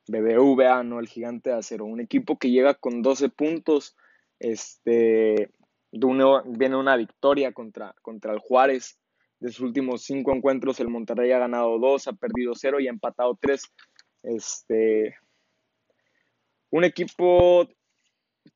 BBVA, 0.06 0.82
¿no? 0.84 1.00
El 1.00 1.08
gigante 1.08 1.50
de 1.50 1.56
acero. 1.56 1.84
Un 1.84 2.00
equipo 2.00 2.38
que 2.38 2.50
llega 2.50 2.74
con 2.74 3.02
12 3.02 3.30
puntos. 3.30 3.96
Este, 4.38 5.50
viene 5.90 6.76
una 6.76 6.96
victoria 6.96 7.52
contra, 7.52 7.94
contra 8.02 8.32
el 8.32 8.38
Juárez. 8.38 8.98
De 9.40 9.50
sus 9.50 9.60
últimos 9.60 10.02
cinco 10.02 10.32
encuentros, 10.32 10.80
el 10.80 10.88
Monterrey 10.88 11.32
ha 11.32 11.38
ganado 11.38 11.78
dos, 11.78 12.06
ha 12.08 12.12
perdido 12.12 12.54
cero 12.54 12.80
y 12.80 12.86
ha 12.86 12.90
empatado 12.90 13.36
tres. 13.40 13.64
Este, 14.22 15.16
un 16.74 16.82
equipo 16.82 17.68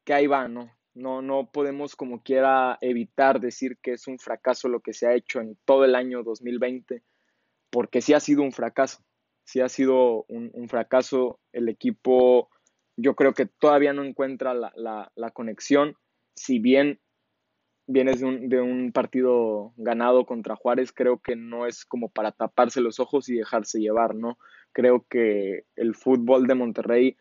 que 0.05 0.13
ahí 0.13 0.27
va, 0.27 0.49
¿no? 0.49 0.77
No, 0.93 1.23
no 1.23 1.53
podemos 1.53 1.95
como 1.95 2.21
quiera 2.21 2.77
evitar 2.81 3.39
decir 3.39 3.79
que 3.81 3.93
es 3.93 4.09
un 4.09 4.19
fracaso 4.19 4.69
lo 4.69 4.81
que 4.81 4.93
se 4.93 5.07
ha 5.07 5.15
hecho 5.15 5.41
en 5.41 5.57
todo 5.65 5.85
el 5.85 5.95
año 5.95 6.25
2020 6.25 7.05
porque 7.71 8.01
sí 8.01 8.15
ha 8.15 8.21
sido 8.21 8.43
un 8.43 8.51
fracaso, 8.51 9.05
sí 9.45 9.61
ha 9.61 9.69
sido 9.69 10.25
un, 10.29 10.69
fracaso. 10.69 11.39
El 11.53 11.69
equipo 11.69 12.51
yo 12.97 13.15
creo 13.15 13.35
que 13.35 13.47
todavía 13.47 13.93
no 13.93 14.03
encuentra 14.03 14.53
la, 14.53 15.31
conexión, 15.33 15.95
si 16.35 16.59
bien 16.59 16.99
vienes 17.87 18.19
de 18.19 18.27
un, 18.27 18.49
de 18.49 18.61
un, 18.61 18.91
partido 18.91 19.75
ganado 19.77 20.27
contra 20.27 20.57
Juárez, 20.57 20.91
creo 20.93 21.21
que 21.21 21.37
no 21.37 21.67
es 21.67 21.85
como 21.85 22.09
para 22.09 22.33
taparse 22.33 22.81
los 22.81 22.99
ojos 22.99 23.29
y 23.29 23.37
dejarse 23.37 23.79
llevar, 23.79 24.17
¿no? 24.17 24.39
Creo 24.73 25.07
que 25.09 25.67
el 25.77 25.95
fútbol 25.95 26.49
de 26.49 26.57
Monterrey 26.57 27.17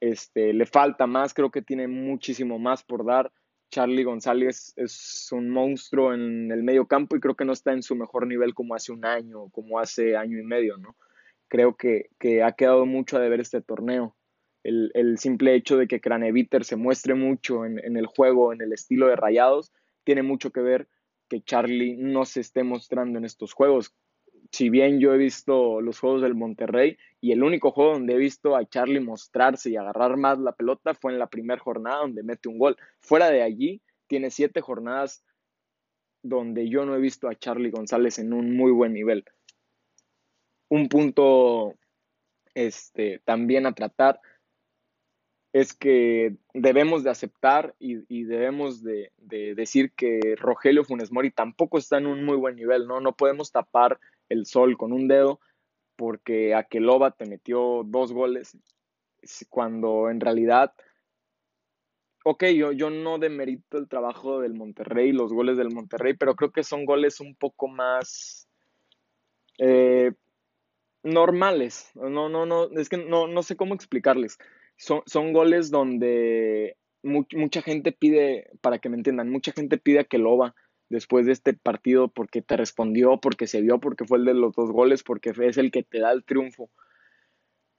este, 0.00 0.52
le 0.52 0.66
falta 0.66 1.06
más, 1.06 1.34
creo 1.34 1.50
que 1.50 1.62
tiene 1.62 1.88
muchísimo 1.88 2.58
más 2.58 2.82
por 2.82 3.04
dar. 3.04 3.32
Charlie 3.70 4.04
González 4.04 4.72
es 4.76 5.28
un 5.32 5.50
monstruo 5.50 6.14
en 6.14 6.50
el 6.52 6.62
medio 6.62 6.86
campo 6.86 7.16
y 7.16 7.20
creo 7.20 7.34
que 7.34 7.44
no 7.44 7.52
está 7.52 7.72
en 7.72 7.82
su 7.82 7.96
mejor 7.96 8.26
nivel 8.26 8.54
como 8.54 8.74
hace 8.74 8.92
un 8.92 9.04
año, 9.04 9.48
como 9.50 9.78
hace 9.78 10.16
año 10.16 10.38
y 10.38 10.44
medio, 10.44 10.76
¿no? 10.78 10.96
Creo 11.48 11.76
que, 11.76 12.08
que 12.18 12.42
ha 12.42 12.52
quedado 12.52 12.86
mucho 12.86 13.16
a 13.16 13.20
deber 13.20 13.40
este 13.40 13.60
torneo. 13.60 14.16
El, 14.62 14.90
el 14.94 15.18
simple 15.18 15.54
hecho 15.54 15.76
de 15.76 15.86
que 15.86 16.00
Craneviter 16.00 16.64
se 16.64 16.76
muestre 16.76 17.14
mucho 17.14 17.64
en, 17.64 17.78
en, 17.84 17.96
el 17.96 18.06
juego, 18.06 18.52
en 18.52 18.60
el 18.60 18.72
estilo 18.72 19.06
de 19.06 19.16
rayados, 19.16 19.72
tiene 20.04 20.22
mucho 20.22 20.50
que 20.50 20.60
ver 20.60 20.88
que 21.28 21.42
Charlie 21.42 21.96
no 21.96 22.24
se 22.24 22.40
esté 22.40 22.62
mostrando 22.62 23.18
en 23.18 23.24
estos 23.24 23.52
juegos 23.52 23.94
si 24.56 24.70
bien 24.70 25.00
yo 25.00 25.12
he 25.12 25.18
visto 25.18 25.82
los 25.82 26.00
juegos 26.00 26.22
del 26.22 26.34
Monterrey 26.34 26.96
y 27.20 27.32
el 27.32 27.42
único 27.42 27.72
juego 27.72 27.92
donde 27.92 28.14
he 28.14 28.16
visto 28.16 28.56
a 28.56 28.64
Charlie 28.64 29.00
mostrarse 29.00 29.68
y 29.68 29.76
agarrar 29.76 30.16
más 30.16 30.38
la 30.38 30.52
pelota 30.52 30.94
fue 30.94 31.12
en 31.12 31.18
la 31.18 31.26
primera 31.26 31.60
jornada 31.60 31.98
donde 31.98 32.22
mete 32.22 32.48
un 32.48 32.58
gol. 32.58 32.74
Fuera 33.00 33.28
de 33.28 33.42
allí, 33.42 33.82
tiene 34.06 34.30
siete 34.30 34.62
jornadas 34.62 35.22
donde 36.22 36.70
yo 36.70 36.86
no 36.86 36.94
he 36.94 37.00
visto 37.00 37.28
a 37.28 37.34
Charlie 37.34 37.70
González 37.70 38.18
en 38.18 38.32
un 38.32 38.56
muy 38.56 38.72
buen 38.72 38.94
nivel. 38.94 39.26
Un 40.70 40.88
punto 40.88 41.74
este, 42.54 43.20
también 43.26 43.66
a 43.66 43.74
tratar 43.74 44.22
es 45.52 45.74
que 45.74 46.34
debemos 46.54 47.04
de 47.04 47.10
aceptar 47.10 47.74
y, 47.78 48.24
debemos 48.24 48.82
de, 48.82 49.12
de, 49.18 49.54
decir 49.54 49.92
que 49.92 50.34
Rogelio 50.38 50.82
Funes 50.82 51.12
Mori 51.12 51.30
tampoco 51.30 51.76
está 51.76 51.98
en 51.98 52.06
un 52.06 52.24
muy 52.24 52.38
buen 52.38 52.56
nivel, 52.56 52.86
¿no? 52.86 53.00
No 53.00 53.14
podemos 53.14 53.52
tapar 53.52 54.00
el 54.28 54.46
sol 54.46 54.76
con 54.76 54.92
un 54.92 55.08
dedo 55.08 55.40
porque 55.96 56.54
Akeloba 56.54 57.10
te 57.12 57.26
metió 57.26 57.82
dos 57.84 58.12
goles 58.12 58.56
cuando 59.48 60.08
en 60.10 60.20
realidad, 60.20 60.72
ok, 62.24 62.44
yo, 62.54 62.72
yo 62.72 62.90
no 62.90 63.18
demerito 63.18 63.78
el 63.78 63.88
trabajo 63.88 64.40
del 64.40 64.54
Monterrey, 64.54 65.12
los 65.12 65.32
goles 65.32 65.56
del 65.56 65.74
Monterrey, 65.74 66.14
pero 66.14 66.36
creo 66.36 66.52
que 66.52 66.62
son 66.62 66.84
goles 66.84 67.20
un 67.20 67.34
poco 67.34 67.66
más 67.66 68.48
eh, 69.58 70.12
normales. 71.02 71.90
No, 71.94 72.28
no, 72.28 72.46
no, 72.46 72.70
es 72.78 72.88
que 72.88 72.98
no, 72.98 73.26
no 73.26 73.42
sé 73.42 73.56
cómo 73.56 73.74
explicarles. 73.74 74.38
Son, 74.76 75.02
son 75.06 75.32
goles 75.32 75.70
donde 75.70 76.76
mucha 77.02 77.62
gente 77.62 77.92
pide, 77.92 78.50
para 78.60 78.78
que 78.78 78.88
me 78.88 78.96
entiendan, 78.96 79.30
mucha 79.30 79.52
gente 79.52 79.78
pide 79.78 80.00
a 80.00 80.04
Keloba 80.04 80.54
después 80.88 81.26
de 81.26 81.32
este 81.32 81.54
partido 81.54 82.08
porque 82.08 82.42
te 82.42 82.56
respondió, 82.56 83.18
porque 83.18 83.46
se 83.46 83.60
vio, 83.60 83.78
porque 83.80 84.04
fue 84.04 84.18
el 84.18 84.24
de 84.24 84.34
los 84.34 84.54
dos 84.54 84.70
goles, 84.70 85.02
porque 85.02 85.30
es 85.30 85.56
el 85.56 85.70
que 85.70 85.82
te 85.82 86.00
da 86.00 86.12
el 86.12 86.24
triunfo. 86.24 86.70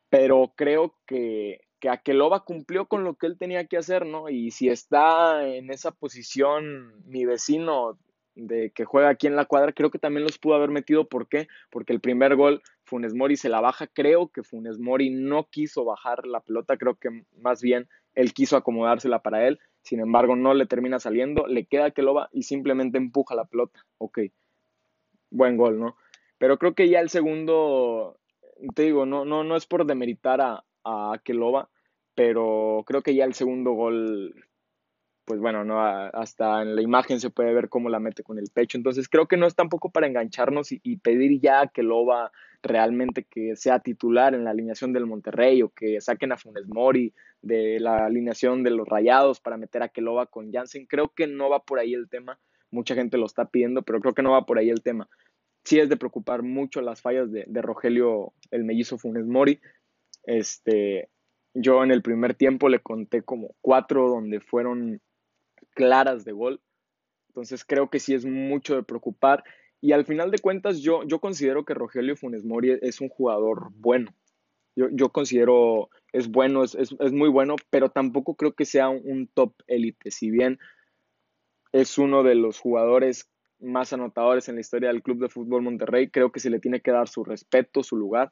Pero 0.09 0.53
creo 0.55 0.95
que, 1.05 1.61
que 1.79 1.89
Aqueloba 1.89 2.45
cumplió 2.45 2.87
con 2.87 3.03
lo 3.03 3.15
que 3.15 3.27
él 3.27 3.37
tenía 3.37 3.65
que 3.67 3.77
hacer, 3.77 4.05
¿no? 4.05 4.29
Y 4.29 4.51
si 4.51 4.69
está 4.69 5.47
en 5.47 5.69
esa 5.69 5.91
posición 5.91 6.93
mi 7.05 7.25
vecino 7.25 7.97
de 8.37 8.71
que 8.71 8.85
juega 8.85 9.09
aquí 9.09 9.27
en 9.27 9.35
la 9.35 9.45
cuadra, 9.45 9.73
creo 9.73 9.91
que 9.91 9.99
también 9.99 10.23
los 10.23 10.37
pudo 10.37 10.55
haber 10.55 10.69
metido. 10.69 11.07
¿Por 11.07 11.27
qué? 11.27 11.47
Porque 11.69 11.93
el 11.93 11.99
primer 11.99 12.35
gol, 12.35 12.61
Funes 12.83 13.13
Mori 13.13 13.35
se 13.35 13.49
la 13.49 13.61
baja. 13.61 13.87
Creo 13.87 14.29
que 14.29 14.43
Funes 14.43 14.79
Mori 14.79 15.09
no 15.09 15.47
quiso 15.49 15.85
bajar 15.85 16.25
la 16.25 16.39
pelota, 16.39 16.77
creo 16.77 16.95
que 16.95 17.23
más 17.41 17.61
bien 17.61 17.87
él 18.15 18.33
quiso 18.33 18.57
acomodársela 18.57 19.21
para 19.21 19.47
él 19.47 19.59
sin 19.87 20.01
embargo, 20.01 20.35
no 20.35 20.53
le 20.53 20.65
termina 20.65 20.99
saliendo, 20.99 21.47
le 21.47 21.65
queda 21.65 21.91
que 21.91 22.01
lo 22.01 22.13
va 22.13 22.29
y 22.33 22.43
simplemente 22.43 22.97
empuja 22.97 23.35
la 23.35 23.45
pelota. 23.45 23.85
Ok, 23.99 24.19
buen 25.29 25.55
gol, 25.55 25.79
¿no? 25.79 25.95
Pero 26.37 26.59
creo 26.59 26.75
que 26.75 26.89
ya 26.89 26.99
el 26.99 27.09
segundo, 27.09 28.19
te 28.75 28.81
digo, 28.81 29.05
no, 29.05 29.23
no, 29.23 29.45
no 29.45 29.55
es 29.55 29.65
por 29.65 29.85
demeritar 29.85 30.41
a, 30.41 30.65
a 30.83 31.21
Keloba, 31.23 31.69
pero 32.15 32.83
creo 32.85 33.01
que 33.01 33.15
ya 33.15 33.23
el 33.23 33.33
segundo 33.33 33.71
gol 33.71 34.35
pues 35.27 35.41
bueno, 35.41 35.65
no 35.65 35.81
hasta 35.81 36.61
en 36.61 36.73
la 36.73 36.81
imagen 36.81 37.19
se 37.19 37.29
puede 37.29 37.53
ver 37.53 37.67
cómo 37.67 37.89
la 37.89 37.99
mete 37.99 38.23
con 38.23 38.39
el 38.39 38.47
pecho. 38.49 38.77
Entonces 38.77 39.09
creo 39.09 39.27
que 39.27 39.35
no 39.35 39.45
es 39.45 39.55
tampoco 39.55 39.89
para 39.89 40.07
engancharnos 40.07 40.71
y, 40.71 40.95
pedir 40.99 41.41
ya 41.41 41.67
que 41.67 41.83
Loba 41.83 42.31
realmente 42.63 43.25
que 43.25 43.57
sea 43.57 43.79
titular 43.79 44.33
en 44.33 44.45
la 44.45 44.51
alineación 44.51 44.93
del 44.93 45.05
Monterrey 45.05 45.61
o 45.63 45.69
que 45.69 45.99
saquen 45.99 46.31
a 46.31 46.37
Funes 46.37 46.69
Mori 46.69 47.13
de 47.41 47.77
la 47.81 48.05
alineación 48.05 48.63
de 48.63 48.69
los 48.69 48.87
Rayados 48.87 49.41
para 49.41 49.57
meter 49.57 49.83
a 49.83 49.89
Keloba 49.89 50.27
con 50.27 50.49
Jansen. 50.49 50.85
Creo 50.85 51.09
que 51.09 51.27
no 51.27 51.49
va 51.49 51.59
por 51.59 51.79
ahí 51.79 51.93
el 51.93 52.07
tema. 52.07 52.39
Mucha 52.71 52.95
gente 52.95 53.17
lo 53.17 53.25
está 53.25 53.49
pidiendo, 53.49 53.81
pero 53.81 53.99
creo 53.99 54.13
que 54.13 54.23
no 54.23 54.31
va 54.31 54.45
por 54.45 54.57
ahí 54.57 54.69
el 54.69 54.81
tema. 54.81 55.09
Sí 55.65 55.77
es 55.77 55.89
de 55.89 55.97
preocupar 55.97 56.41
mucho 56.41 56.79
las 56.79 57.01
fallas 57.01 57.33
de, 57.33 57.43
de 57.47 57.61
Rogelio, 57.61 58.31
el 58.49 58.63
mellizo 58.63 58.97
Funes 58.97 59.25
Mori. 59.25 59.59
Este, 60.23 61.09
yo 61.53 61.83
en 61.83 61.91
el 61.91 62.01
primer 62.01 62.33
tiempo 62.33 62.69
le 62.69 62.79
conté 62.79 63.23
como 63.23 63.55
cuatro 63.59 64.07
donde 64.07 64.39
fueron 64.39 65.01
claras 65.77 66.25
de 66.25 66.31
gol. 66.31 66.59
Entonces 67.29 67.63
creo 67.63 67.91
que 67.91 67.99
sí 67.99 68.15
es 68.15 68.25
mucho 68.25 68.75
de 68.75 68.83
preocupar. 68.83 69.43
Y 69.79 69.91
al 69.91 70.05
final 70.05 70.31
de 70.31 70.39
cuentas, 70.39 70.79
yo, 70.79 71.03
yo 71.03 71.19
considero 71.19 71.63
que 71.63 71.75
Rogelio 71.75 72.15
Funes 72.15 72.43
Mori 72.43 72.79
es 72.81 72.99
un 72.99 73.09
jugador 73.09 73.69
bueno. 73.75 74.11
Yo, 74.75 74.87
yo 74.91 75.09
considero 75.09 75.89
es 76.13 76.29
bueno, 76.29 76.63
es, 76.63 76.73
es, 76.73 76.95
es, 76.99 77.11
muy 77.11 77.29
bueno, 77.29 77.55
pero 77.69 77.89
tampoco 77.89 78.35
creo 78.35 78.53
que 78.53 78.65
sea 78.65 78.89
un, 78.89 79.27
top 79.27 79.53
élite. 79.67 80.09
Si 80.09 80.31
bien 80.31 80.57
es 81.71 81.99
uno 81.99 82.23
de 82.23 82.33
los 82.33 82.59
jugadores 82.59 83.29
más 83.59 83.93
anotadores 83.93 84.49
en 84.49 84.55
la 84.55 84.61
historia 84.61 84.89
del 84.89 85.03
Club 85.03 85.19
de 85.19 85.29
Fútbol 85.29 85.61
Monterrey, 85.61 86.09
creo 86.09 86.31
que 86.31 86.39
se 86.39 86.49
le 86.49 86.59
tiene 86.59 86.81
que 86.81 86.91
dar 86.91 87.07
su 87.07 87.23
respeto, 87.23 87.83
su 87.83 87.97
lugar, 87.97 88.31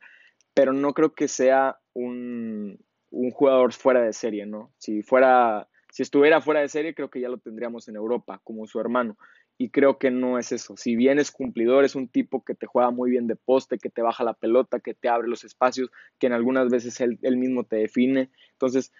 pero 0.55 0.73
no 0.73 0.93
creo 0.93 1.13
que 1.13 1.27
sea 1.27 1.77
un, 1.93 2.79
un 3.11 3.31
jugador 3.31 3.73
fuera 3.73 4.01
de 4.01 4.13
serie, 4.13 4.47
¿no? 4.47 4.73
Si 4.77 5.03
fuera 5.03 5.67
si 5.95 6.03
estuviera 6.03 6.41
fuera 6.41 6.59
de 6.59 6.67
serie, 6.67 6.93
creo 6.93 7.09
que 7.09 7.21
ya 7.21 7.29
lo 7.29 7.37
tendríamos 7.37 7.87
en 7.87 7.95
Europa, 7.95 8.41
como 8.43 8.67
su 8.67 8.81
hermano. 8.81 9.17
Y 9.57 9.69
creo 9.69 9.97
que 9.97 10.11
no 10.11 10.37
es 10.37 10.51
eso. 10.51 10.75
Si 10.75 10.97
bien 10.97 11.19
es 11.19 11.31
cumplidor, 11.31 11.85
es 11.85 11.95
un 11.95 12.09
tipo 12.09 12.43
que 12.43 12.53
te 12.53 12.65
juega 12.65 12.91
muy 12.91 13.11
bien 13.11 13.27
de 13.27 13.37
poste, 13.37 13.77
que 13.77 13.89
te 13.89 14.01
baja 14.01 14.25
la 14.25 14.33
pelota, 14.33 14.81
que 14.81 14.93
te 14.93 15.07
abre 15.07 15.29
los 15.29 15.45
espacios, 15.45 15.89
que 16.19 16.27
en 16.27 16.33
algunas 16.33 16.69
veces 16.69 16.99
él, 16.99 17.17
él 17.21 17.37
mismo 17.37 17.63
te 17.63 17.77
define. 17.77 18.29
Entonces, 18.51 18.91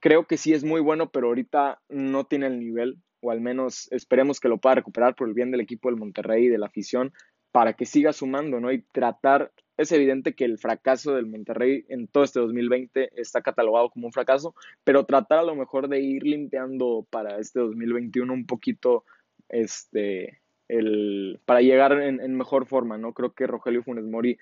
creo 0.00 0.26
que 0.26 0.38
sí 0.38 0.54
es 0.54 0.64
muy 0.64 0.80
bueno, 0.80 1.10
pero 1.10 1.26
ahorita 1.26 1.82
no 1.90 2.24
tiene 2.24 2.46
el 2.46 2.60
nivel, 2.60 2.96
o 3.20 3.30
al 3.30 3.42
menos 3.42 3.92
esperemos 3.92 4.40
que 4.40 4.48
lo 4.48 4.56
pueda 4.56 4.76
recuperar 4.76 5.16
por 5.16 5.28
el 5.28 5.34
bien 5.34 5.50
del 5.50 5.60
equipo 5.60 5.90
del 5.90 5.98
Monterrey 5.98 6.46
y 6.46 6.48
de 6.48 6.56
la 6.56 6.68
afición, 6.68 7.12
para 7.52 7.74
que 7.74 7.84
siga 7.84 8.14
sumando, 8.14 8.58
¿no? 8.58 8.72
Y 8.72 8.80
tratar 8.90 9.52
es 9.76 9.92
evidente 9.92 10.34
que 10.34 10.44
el 10.44 10.58
fracaso 10.58 11.14
del 11.14 11.26
Monterrey 11.26 11.84
en 11.88 12.08
todo 12.08 12.24
este 12.24 12.40
2020 12.40 13.20
está 13.20 13.42
catalogado 13.42 13.90
como 13.90 14.06
un 14.06 14.12
fracaso, 14.12 14.54
pero 14.84 15.04
tratar 15.04 15.40
a 15.40 15.44
lo 15.44 15.54
mejor 15.54 15.88
de 15.88 16.00
ir 16.00 16.22
limpiando 16.22 17.06
para 17.10 17.38
este 17.38 17.60
2021 17.60 18.32
un 18.32 18.46
poquito 18.46 19.04
este 19.48 20.40
el 20.68 21.40
para 21.44 21.60
llegar 21.60 21.92
en, 22.00 22.36
mejor 22.36 22.66
forma, 22.66 22.98
¿no? 22.98 23.12
Creo 23.12 23.34
que 23.34 23.46
Rogelio 23.46 23.82
Funes 23.82 24.04
Mori 24.04 24.38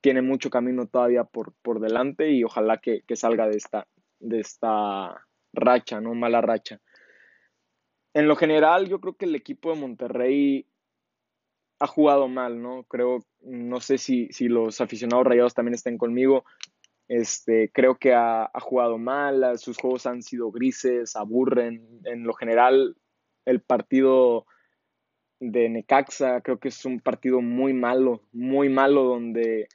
tiene 0.00 0.20
mucho 0.20 0.50
camino 0.50 0.86
todavía 0.86 1.24
por, 1.24 1.54
por 1.62 1.80
delante 1.80 2.30
y 2.30 2.44
ojalá 2.44 2.78
que, 2.78 3.02
que 3.06 3.16
salga 3.16 3.48
de 3.48 3.56
esta, 3.56 3.86
de 4.20 4.40
esta 4.40 5.26
racha, 5.54 6.00
¿no? 6.00 6.14
Mala 6.14 6.42
racha. 6.42 6.80
En 8.12 8.28
lo 8.28 8.36
general, 8.36 8.88
yo 8.88 9.00
creo 9.00 9.16
que 9.16 9.24
el 9.24 9.34
equipo 9.34 9.72
de 9.72 9.80
Monterrey 9.80 10.66
ha 11.78 11.86
jugado 11.86 12.28
mal, 12.28 12.62
¿no? 12.62 12.84
Creo, 12.84 13.20
no 13.40 13.80
sé 13.80 13.98
si, 13.98 14.28
si 14.32 14.48
los 14.48 14.80
aficionados 14.80 15.26
rayados 15.26 15.54
también 15.54 15.74
estén 15.74 15.98
conmigo. 15.98 16.44
Este, 17.08 17.70
creo 17.72 17.96
que 17.96 18.14
ha, 18.14 18.44
ha, 18.44 18.60
jugado 18.60 18.96
mal, 18.96 19.58
sus 19.58 19.76
juegos 19.76 20.06
han 20.06 20.22
sido 20.22 20.50
grises, 20.50 21.16
aburren. 21.16 22.00
En 22.04 22.24
lo 22.24 22.32
general, 22.32 22.96
el 23.44 23.60
partido 23.60 24.46
de 25.40 25.68
Necaxa 25.68 26.40
creo 26.40 26.58
que 26.58 26.68
es 26.68 26.84
un 26.84 27.00
partido 27.00 27.40
muy 27.40 27.72
malo, 27.72 28.22
muy 28.32 28.68
malo 28.68 29.04
donde, 29.04 29.68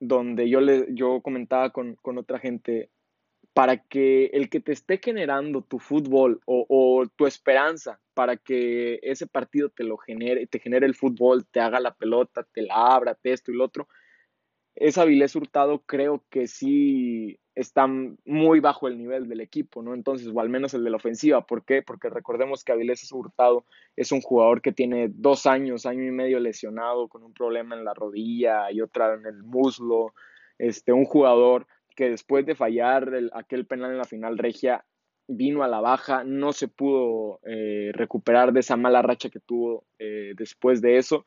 donde 0.00 0.48
yo, 0.48 0.60
le, 0.60 0.86
yo 0.94 1.20
comentaba 1.20 1.70
con, 1.70 1.96
con 1.96 2.18
otra 2.18 2.38
gente, 2.38 2.90
para 3.58 3.78
que 3.78 4.26
el 4.26 4.48
que 4.50 4.60
te 4.60 4.70
esté 4.70 5.00
generando 5.02 5.62
tu 5.62 5.80
fútbol 5.80 6.40
o, 6.46 7.04
tu 7.16 7.26
esperanza 7.26 7.98
para 8.14 8.36
que 8.36 9.00
ese 9.02 9.26
partido 9.26 9.68
te 9.68 9.82
lo 9.82 9.96
genere, 9.96 10.46
te 10.46 10.60
genere 10.60 10.86
el 10.86 10.94
fútbol, 10.94 11.44
te 11.44 11.58
haga 11.58 11.80
la 11.80 11.92
pelota, 11.92 12.46
te 12.52 12.62
la 12.62 12.94
abra, 12.94 13.16
te 13.16 13.32
esto 13.32 13.50
y 13.50 13.56
lo 13.56 13.64
otro, 13.64 13.88
esa 14.76 15.02
Avilés 15.02 15.34
Hurtado 15.34 15.82
creo 15.86 16.22
que 16.30 16.46
sí 16.46 17.40
está 17.56 17.88
muy 17.88 18.60
bajo 18.60 18.86
el 18.86 18.96
nivel 18.96 19.28
del 19.28 19.40
equipo, 19.40 19.82
¿no? 19.82 19.92
Entonces, 19.92 20.30
o 20.32 20.40
al 20.40 20.50
menos 20.50 20.72
el 20.74 20.84
de 20.84 20.90
la 20.90 20.98
ofensiva. 20.98 21.44
¿Por 21.44 21.64
qué? 21.64 21.82
Porque 21.82 22.10
recordemos 22.10 22.62
que 22.62 22.70
Avilés 22.70 23.10
Hurtado 23.10 23.64
es 23.96 24.12
un 24.12 24.20
jugador 24.20 24.62
que 24.62 24.70
tiene 24.70 25.08
dos 25.12 25.46
años, 25.46 25.84
año 25.84 26.04
y 26.04 26.12
medio 26.12 26.38
lesionado, 26.38 27.08
con 27.08 27.24
un 27.24 27.32
problema 27.32 27.74
en 27.74 27.84
la 27.84 27.92
rodilla 27.92 28.70
y 28.70 28.82
otra 28.82 29.14
en 29.14 29.26
el 29.26 29.42
muslo. 29.42 30.14
Este, 30.58 30.92
un 30.92 31.06
jugador 31.06 31.66
que 31.98 32.10
después 32.10 32.46
de 32.46 32.54
fallar 32.54 33.10
aquel 33.32 33.66
penal 33.66 33.90
en 33.90 33.98
la 33.98 34.04
final 34.04 34.38
regia 34.38 34.86
vino 35.26 35.64
a 35.64 35.68
la 35.68 35.80
baja, 35.80 36.22
no 36.22 36.52
se 36.52 36.68
pudo 36.68 37.40
eh, 37.42 37.90
recuperar 37.92 38.52
de 38.52 38.60
esa 38.60 38.76
mala 38.76 39.02
racha 39.02 39.30
que 39.30 39.40
tuvo 39.40 39.84
eh, 39.98 40.32
después 40.36 40.80
de 40.80 40.98
eso. 40.98 41.26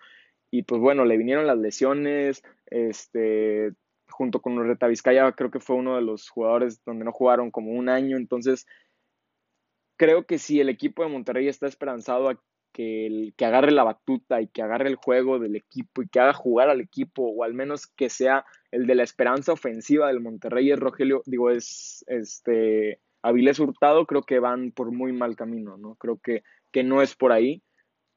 Y 0.50 0.64
pues 0.64 0.80
bueno, 0.80 1.04
le 1.04 1.18
vinieron 1.18 1.46
las 1.46 1.58
lesiones, 1.58 2.42
este, 2.68 3.74
junto 4.10 4.42
con 4.42 4.66
Reta 4.66 4.88
Vizcaya, 4.88 5.30
creo 5.34 5.52
que 5.52 5.60
fue 5.60 5.76
uno 5.76 5.98
de 5.98 6.04
los 6.04 6.30
jugadores 6.30 6.82
donde 6.86 7.04
no 7.04 7.12
jugaron 7.12 7.52
como 7.52 7.72
un 7.72 7.90
año. 7.90 8.16
Entonces, 8.16 8.66
creo 9.98 10.26
que 10.26 10.38
si 10.38 10.62
el 10.62 10.70
equipo 10.70 11.04
de 11.04 11.10
Monterrey 11.10 11.50
está 11.50 11.68
esperanzado 11.68 12.30
a 12.30 12.42
que, 12.72 13.08
el, 13.08 13.34
que 13.36 13.44
agarre 13.44 13.72
la 13.72 13.84
batuta 13.84 14.40
y 14.42 14.48
que 14.48 14.62
agarre 14.62 14.88
el 14.88 14.96
juego 14.96 15.38
del 15.38 15.58
equipo 15.58 16.02
y 16.02 16.08
que 16.08 16.22
haga 16.22 16.32
jugar 16.32 16.70
al 16.70 16.80
equipo, 16.80 17.24
o 17.24 17.44
al 17.44 17.54
menos 17.54 17.88
que 17.88 18.10
sea 18.10 18.46
el 18.72 18.88
de 18.88 18.96
la 18.96 19.04
esperanza 19.04 19.54
ofensiva 19.54 20.08
del 20.08 20.22
Monterrey, 20.22 20.72
es 20.72 20.80
Rogelio, 20.80 21.24
digo, 21.26 21.50
es 21.50 22.04
este 22.08 23.00
Avilés 23.22 23.60
Hurtado, 23.60 24.06
creo 24.06 24.24
que 24.24 24.40
van 24.40 24.72
por 24.72 24.92
muy 24.92 25.12
mal 25.14 25.36
camino, 25.36 25.78
¿no? 25.78 25.96
Creo 25.96 26.18
que, 26.18 26.44
que 26.72 26.84
no 26.84 27.02
es 27.02 27.16
por 27.16 27.32
ahí. 27.32 27.62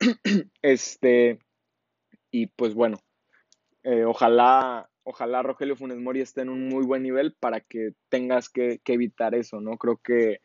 este, 0.63 1.39
y 2.31 2.47
pues 2.47 2.75
bueno, 2.75 2.99
eh, 3.83 4.05
ojalá, 4.05 4.89
ojalá 5.03 5.43
Rogelio 5.43 5.77
Funes 5.77 5.99
Mori 5.99 6.21
esté 6.21 6.43
en 6.43 6.49
un 6.49 6.69
muy 6.69 6.85
buen 6.85 7.03
nivel 7.03 7.35
para 7.39 7.61
que 7.61 7.93
tengas 8.09 8.49
que, 8.49 8.81
que 8.85 8.95
evitar 8.95 9.35
eso, 9.35 9.61
¿no? 9.61 9.77
Creo 9.77 9.99
que 9.99 10.41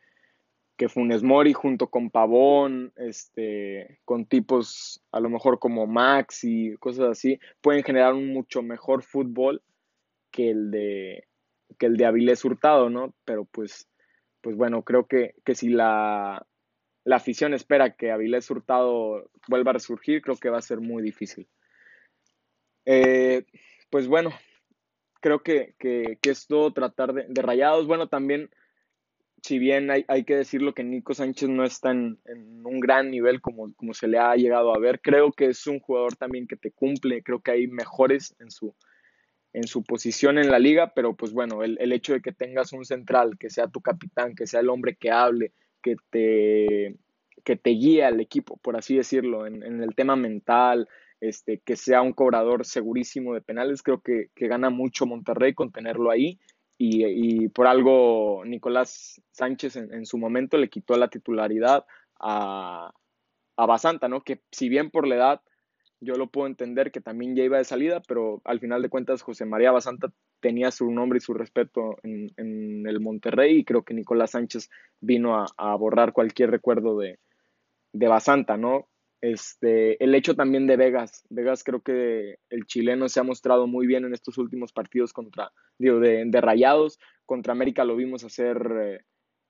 que 0.80 0.88
Funes 0.88 1.22
Mori 1.22 1.52
junto 1.52 1.88
con 1.88 2.08
Pavón, 2.08 2.90
este, 2.96 4.00
con 4.06 4.24
tipos 4.24 5.04
a 5.12 5.20
lo 5.20 5.28
mejor 5.28 5.58
como 5.58 5.86
Max 5.86 6.42
y 6.42 6.74
cosas 6.78 7.10
así, 7.10 7.38
pueden 7.60 7.84
generar 7.84 8.14
un 8.14 8.32
mucho 8.32 8.62
mejor 8.62 9.02
fútbol 9.02 9.62
que 10.30 10.50
el 10.50 10.70
de, 10.70 11.28
que 11.78 11.86
el 11.86 11.96
de 11.96 12.06
Avilés 12.06 12.44
Hurtado, 12.44 12.90
¿no? 12.90 13.14
Pero 13.24 13.44
pues, 13.44 13.88
pues 14.40 14.56
bueno, 14.56 14.82
creo 14.82 15.06
que, 15.06 15.34
que 15.44 15.54
si 15.54 15.68
la, 15.68 16.46
la 17.04 17.16
afición 17.16 17.54
espera 17.54 17.94
que 17.94 18.10
Avilés 18.10 18.50
Hurtado 18.50 19.30
vuelva 19.48 19.70
a 19.70 19.74
resurgir, 19.74 20.22
creo 20.22 20.36
que 20.36 20.50
va 20.50 20.58
a 20.58 20.62
ser 20.62 20.80
muy 20.80 21.02
difícil. 21.02 21.48
Eh, 22.86 23.44
pues 23.90 24.08
bueno, 24.08 24.32
creo 25.20 25.42
que, 25.42 25.74
que, 25.78 26.18
que, 26.20 26.30
es 26.30 26.46
todo 26.46 26.72
tratar 26.72 27.12
de, 27.12 27.42
rayados. 27.42 27.86
Bueno, 27.86 28.08
también 28.08 28.50
si 29.42 29.58
bien 29.58 29.90
hay, 29.90 30.04
hay, 30.08 30.24
que 30.24 30.36
decirlo 30.36 30.74
que 30.74 30.84
Nico 30.84 31.14
Sánchez 31.14 31.48
no 31.48 31.64
está 31.64 31.90
en, 31.92 32.18
un 32.64 32.80
gran 32.80 33.10
nivel 33.10 33.40
como, 33.40 33.72
como, 33.74 33.94
se 33.94 34.06
le 34.08 34.18
ha 34.18 34.34
llegado 34.36 34.74
a 34.74 34.78
ver, 34.78 35.00
creo 35.00 35.32
que 35.32 35.46
es 35.46 35.66
un 35.66 35.80
jugador 35.80 36.16
también 36.16 36.46
que 36.46 36.56
te 36.56 36.70
cumple, 36.70 37.22
creo 37.22 37.40
que 37.40 37.52
hay 37.52 37.66
mejores 37.66 38.36
en 38.38 38.50
su, 38.50 38.74
en 39.52 39.66
su 39.66 39.82
posición 39.82 40.38
en 40.38 40.50
la 40.50 40.58
liga, 40.58 40.92
pero 40.94 41.14
pues 41.14 41.32
bueno, 41.32 41.62
el, 41.62 41.76
el 41.80 41.92
hecho 41.92 42.12
de 42.12 42.22
que 42.22 42.32
tengas 42.32 42.72
un 42.72 42.84
central, 42.84 43.36
que 43.38 43.50
sea 43.50 43.68
tu 43.68 43.80
capitán, 43.80 44.34
que 44.34 44.46
sea 44.46 44.60
el 44.60 44.68
hombre 44.68 44.96
que 44.96 45.10
hable, 45.10 45.52
que 45.82 45.96
te, 46.10 46.96
que 47.44 47.56
te 47.56 47.70
guíe 47.70 48.04
al 48.04 48.20
equipo, 48.20 48.58
por 48.58 48.76
así 48.76 48.96
decirlo, 48.96 49.46
en, 49.46 49.62
en 49.62 49.82
el 49.82 49.94
tema 49.94 50.16
mental, 50.16 50.88
este, 51.20 51.58
que 51.58 51.76
sea 51.76 52.00
un 52.00 52.12
cobrador 52.12 52.64
segurísimo 52.64 53.34
de 53.34 53.42
penales, 53.42 53.82
creo 53.82 54.00
que, 54.00 54.30
que 54.34 54.48
gana 54.48 54.70
mucho 54.70 55.04
Monterrey 55.06 55.52
con 55.52 55.70
tenerlo 55.70 56.10
ahí 56.10 56.38
y, 56.82 57.48
por 57.50 57.66
algo 57.66 58.42
Nicolás 58.46 59.20
Sánchez 59.32 59.76
en, 59.76 60.06
su 60.06 60.16
momento 60.16 60.56
le 60.56 60.70
quitó 60.70 60.96
la 60.96 61.08
titularidad 61.08 61.84
a, 62.18 62.90
a 63.56 63.66
Basanta, 63.66 64.08
¿no? 64.08 64.22
Que 64.22 64.40
si 64.50 64.70
bien 64.70 64.90
por 64.90 65.06
la 65.06 65.16
edad 65.16 65.42
yo 66.00 66.14
lo 66.14 66.28
puedo 66.28 66.46
entender 66.46 66.90
que 66.90 67.00
también 67.00 67.36
ya 67.36 67.44
iba 67.44 67.58
de 67.58 67.64
salida, 67.64 68.00
pero 68.06 68.40
al 68.44 68.58
final 68.58 68.82
de 68.82 68.88
cuentas 68.88 69.22
José 69.22 69.44
María 69.44 69.70
Basanta 69.72 70.10
tenía 70.40 70.70
su 70.70 70.90
nombre 70.90 71.18
y 71.18 71.20
su 71.20 71.34
respeto 71.34 71.96
en, 72.02 72.30
en 72.36 72.86
el 72.86 73.00
Monterrey 73.00 73.58
y 73.58 73.64
creo 73.64 73.82
que 73.82 73.94
Nicolás 73.94 74.30
Sánchez 74.30 74.70
vino 75.00 75.36
a, 75.36 75.46
a 75.56 75.74
borrar 75.76 76.12
cualquier 76.12 76.50
recuerdo 76.50 76.98
de, 76.98 77.18
de 77.92 78.08
Basanta, 78.08 78.56
¿no? 78.56 78.88
Este, 79.20 80.02
el 80.02 80.14
hecho 80.14 80.34
también 80.34 80.66
de 80.66 80.76
Vegas. 80.76 81.24
Vegas 81.28 81.62
creo 81.62 81.82
que 81.82 82.38
el 82.48 82.64
chileno 82.64 83.08
se 83.08 83.20
ha 83.20 83.22
mostrado 83.22 83.66
muy 83.66 83.86
bien 83.86 84.04
en 84.04 84.14
estos 84.14 84.38
últimos 84.38 84.72
partidos 84.72 85.12
contra, 85.12 85.52
digo, 85.78 86.00
de, 86.00 86.24
de 86.26 86.40
Rayados. 86.40 86.98
Contra 87.26 87.52
América 87.52 87.84
lo 87.84 87.96
vimos 87.96 88.24
hacer 88.24 88.56
eh, 88.80 89.00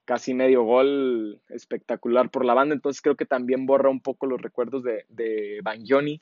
casi 0.04 0.35
medio 0.35 0.64
gol 0.64 1.40
espectacular 1.50 2.30
por 2.30 2.45
la 2.45 2.54
banda. 2.54 2.75
Entonces 2.75 3.00
creo 3.00 3.15
que 3.15 3.26
también 3.26 3.67
borra 3.67 3.91
un 3.91 4.00
poco 4.00 4.26
los 4.26 4.43
recuerdos 4.43 4.82
de, 4.82 5.04
de 5.08 5.60
Bangioni. 5.63 6.21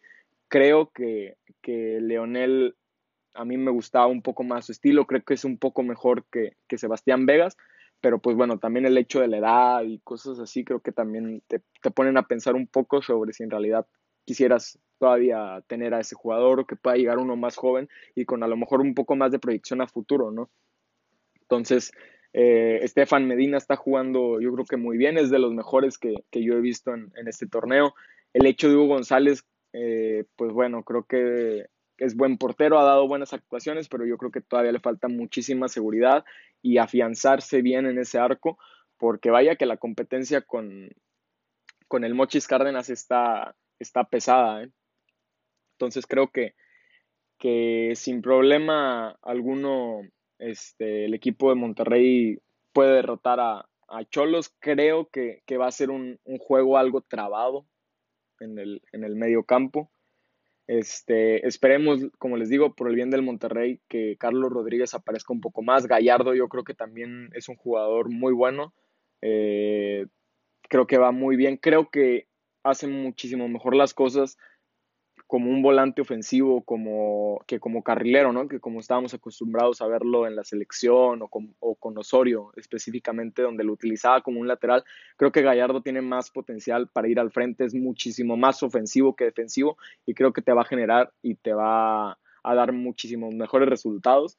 Creo 0.48 0.90
que, 0.90 1.36
que 1.62 2.00
Leonel 2.00 2.76
a 3.34 3.44
mí 3.44 3.56
me 3.56 3.70
gustaba 3.70 4.06
un 4.06 4.22
poco 4.22 4.42
más 4.42 4.66
su 4.66 4.72
estilo. 4.72 5.06
Creo 5.06 5.22
que 5.22 5.34
es 5.34 5.44
un 5.44 5.58
poco 5.58 5.82
mejor 5.82 6.24
que, 6.30 6.56
que 6.66 6.78
Sebastián 6.78 7.26
Vegas 7.26 7.56
pero 8.00 8.20
pues 8.20 8.36
bueno, 8.36 8.58
también 8.58 8.86
el 8.86 8.96
hecho 8.96 9.20
de 9.20 9.28
la 9.28 9.38
edad 9.38 9.82
y 9.82 9.98
cosas 10.00 10.38
así 10.38 10.64
creo 10.64 10.80
que 10.80 10.92
también 10.92 11.42
te, 11.46 11.62
te, 11.82 11.90
ponen 11.90 12.16
a 12.16 12.26
pensar 12.26 12.54
un 12.54 12.66
poco 12.66 13.02
sobre 13.02 13.32
si 13.32 13.42
en 13.42 13.50
realidad 13.50 13.86
quisieras 14.24 14.78
todavía 14.98 15.62
tener 15.66 15.94
a 15.94 16.00
ese 16.00 16.14
jugador 16.14 16.60
o 16.60 16.66
que 16.66 16.76
pueda 16.76 16.96
llegar 16.96 17.18
uno 17.18 17.36
más 17.36 17.56
joven 17.56 17.88
y 18.14 18.24
con 18.24 18.42
a 18.42 18.48
lo 18.48 18.56
mejor 18.56 18.80
un 18.80 18.94
poco 18.94 19.16
más 19.16 19.32
de 19.32 19.38
proyección 19.38 19.80
a 19.80 19.88
futuro, 19.88 20.30
¿no? 20.30 20.50
Entonces, 21.40 21.92
eh, 22.34 22.80
Estefan 22.82 23.26
Medina 23.26 23.56
está 23.56 23.76
jugando 23.76 24.40
yo 24.40 24.52
creo 24.52 24.66
que 24.66 24.76
muy 24.76 24.98
bien, 24.98 25.18
es 25.18 25.30
de 25.30 25.38
los 25.38 25.52
mejores 25.54 25.98
que, 25.98 26.14
que 26.30 26.42
yo 26.42 26.54
he 26.54 26.60
visto 26.60 26.94
en, 26.94 27.10
en, 27.16 27.26
este 27.26 27.46
torneo. 27.46 27.94
El 28.34 28.46
hecho 28.46 28.68
de 28.68 28.76
Hugo 28.76 28.88
González, 28.88 29.44
eh, 29.80 30.24
pues 30.34 30.52
bueno, 30.52 30.82
creo 30.82 31.04
que 31.04 31.66
es 31.98 32.16
buen 32.16 32.36
portero, 32.36 32.80
ha 32.80 32.84
dado 32.84 33.06
buenas 33.06 33.32
actuaciones, 33.32 33.88
pero 33.88 34.04
yo 34.04 34.18
creo 34.18 34.32
que 34.32 34.40
todavía 34.40 34.72
le 34.72 34.80
falta 34.80 35.06
muchísima 35.06 35.68
seguridad 35.68 36.24
y 36.60 36.78
afianzarse 36.78 37.62
bien 37.62 37.86
en 37.86 37.96
ese 37.98 38.18
arco, 38.18 38.58
porque 38.96 39.30
vaya 39.30 39.54
que 39.54 39.66
la 39.66 39.76
competencia 39.76 40.40
con, 40.40 40.90
con 41.86 42.02
el 42.02 42.14
Mochis 42.14 42.48
Cárdenas 42.48 42.90
está, 42.90 43.54
está 43.78 44.02
pesada. 44.02 44.64
¿eh? 44.64 44.72
Entonces 45.76 46.06
creo 46.08 46.32
que, 46.32 46.54
que 47.38 47.92
sin 47.94 48.20
problema 48.20 49.16
alguno 49.22 50.00
este, 50.38 51.04
el 51.04 51.14
equipo 51.14 51.50
de 51.50 51.54
Monterrey 51.54 52.38
puede 52.72 52.94
derrotar 52.94 53.38
a, 53.38 53.68
a 53.86 54.04
Cholos. 54.10 54.52
Creo 54.58 55.08
que, 55.08 55.42
que, 55.46 55.56
va 55.56 55.68
a 55.68 55.72
ser 55.72 55.90
un, 55.90 56.18
un 56.24 56.38
juego 56.38 56.78
algo 56.78 57.00
trabado 57.00 57.64
en 58.40 58.58
el, 58.58 58.82
en 58.92 59.04
el 59.04 59.16
medio 59.16 59.44
campo. 59.44 59.90
Este, 60.66 61.46
esperemos, 61.46 62.00
como 62.18 62.36
les 62.36 62.50
digo, 62.50 62.74
por 62.74 62.88
el 62.88 62.94
bien 62.94 63.10
del 63.10 63.22
Monterrey, 63.22 63.80
que 63.88 64.16
Carlos 64.18 64.52
Rodríguez 64.52 64.92
aparezca 64.92 65.32
un 65.32 65.40
poco 65.40 65.62
más. 65.62 65.86
Gallardo 65.86 66.34
yo 66.34 66.48
creo 66.48 66.62
que 66.62 66.74
también 66.74 67.30
es 67.34 67.48
un 67.48 67.56
jugador 67.56 68.10
muy 68.10 68.34
bueno. 68.34 68.74
Eh, 69.22 70.06
creo 70.68 70.86
que 70.86 70.98
va 70.98 71.10
muy 71.10 71.36
bien. 71.36 71.56
Creo 71.56 71.90
que 71.90 72.28
hace 72.62 72.86
muchísimo 72.86 73.48
mejor 73.48 73.74
las 73.74 73.94
cosas 73.94 74.36
como 75.28 75.50
un 75.50 75.60
volante 75.60 76.00
ofensivo, 76.00 76.62
como, 76.62 77.44
que 77.46 77.60
como 77.60 77.82
carrilero, 77.82 78.32
¿no? 78.32 78.48
Que 78.48 78.60
como 78.60 78.80
estábamos 78.80 79.12
acostumbrados 79.12 79.82
a 79.82 79.86
verlo 79.86 80.26
en 80.26 80.34
la 80.34 80.42
selección 80.42 81.20
o 81.20 81.28
con, 81.28 81.54
o 81.60 81.74
con 81.74 81.96
Osorio 81.98 82.50
específicamente, 82.56 83.42
donde 83.42 83.62
lo 83.62 83.74
utilizaba 83.74 84.22
como 84.22 84.40
un 84.40 84.48
lateral. 84.48 84.84
Creo 85.18 85.30
que 85.30 85.42
Gallardo 85.42 85.82
tiene 85.82 86.00
más 86.00 86.30
potencial 86.30 86.88
para 86.88 87.08
ir 87.08 87.20
al 87.20 87.30
frente, 87.30 87.66
es 87.66 87.74
muchísimo 87.74 88.38
más 88.38 88.62
ofensivo 88.62 89.14
que 89.14 89.26
defensivo 89.26 89.76
y 90.06 90.14
creo 90.14 90.32
que 90.32 90.40
te 90.40 90.52
va 90.52 90.62
a 90.62 90.64
generar 90.64 91.12
y 91.20 91.34
te 91.34 91.52
va 91.52 92.12
a 92.12 92.54
dar 92.54 92.72
muchísimos 92.72 93.34
mejores 93.34 93.68
resultados 93.68 94.38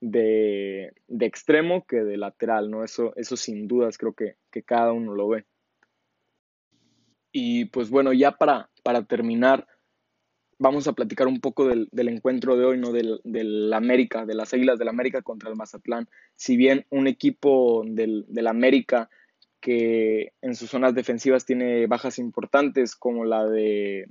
de, 0.00 0.94
de 1.06 1.26
extremo 1.26 1.84
que 1.86 1.96
de 1.96 2.16
lateral, 2.16 2.70
¿no? 2.70 2.82
Eso, 2.82 3.12
eso 3.16 3.36
sin 3.36 3.68
dudas 3.68 3.98
creo 3.98 4.14
que, 4.14 4.36
que 4.50 4.62
cada 4.62 4.92
uno 4.92 5.14
lo 5.14 5.28
ve. 5.28 5.44
Y 7.30 7.66
pues 7.66 7.90
bueno, 7.90 8.14
ya 8.14 8.32
para, 8.32 8.70
para 8.82 9.04
terminar, 9.04 9.66
vamos 10.60 10.86
a 10.86 10.92
platicar 10.92 11.26
un 11.26 11.40
poco 11.40 11.66
del, 11.66 11.88
del 11.90 12.08
encuentro 12.08 12.54
de 12.56 12.66
hoy, 12.66 12.78
¿no? 12.78 12.92
Del, 12.92 13.20
del, 13.24 13.72
América, 13.72 14.26
de 14.26 14.34
las 14.34 14.52
Águilas 14.52 14.78
del 14.78 14.88
América 14.88 15.22
contra 15.22 15.48
el 15.48 15.56
Mazatlán. 15.56 16.06
Si 16.36 16.56
bien 16.56 16.86
un 16.90 17.06
equipo 17.06 17.82
del, 17.86 18.26
del 18.28 18.46
América 18.46 19.08
que 19.60 20.32
en 20.42 20.54
sus 20.54 20.70
zonas 20.70 20.94
defensivas 20.94 21.46
tiene 21.46 21.86
bajas 21.86 22.18
importantes, 22.18 22.94
como 22.94 23.24
la 23.24 23.46
de 23.46 24.06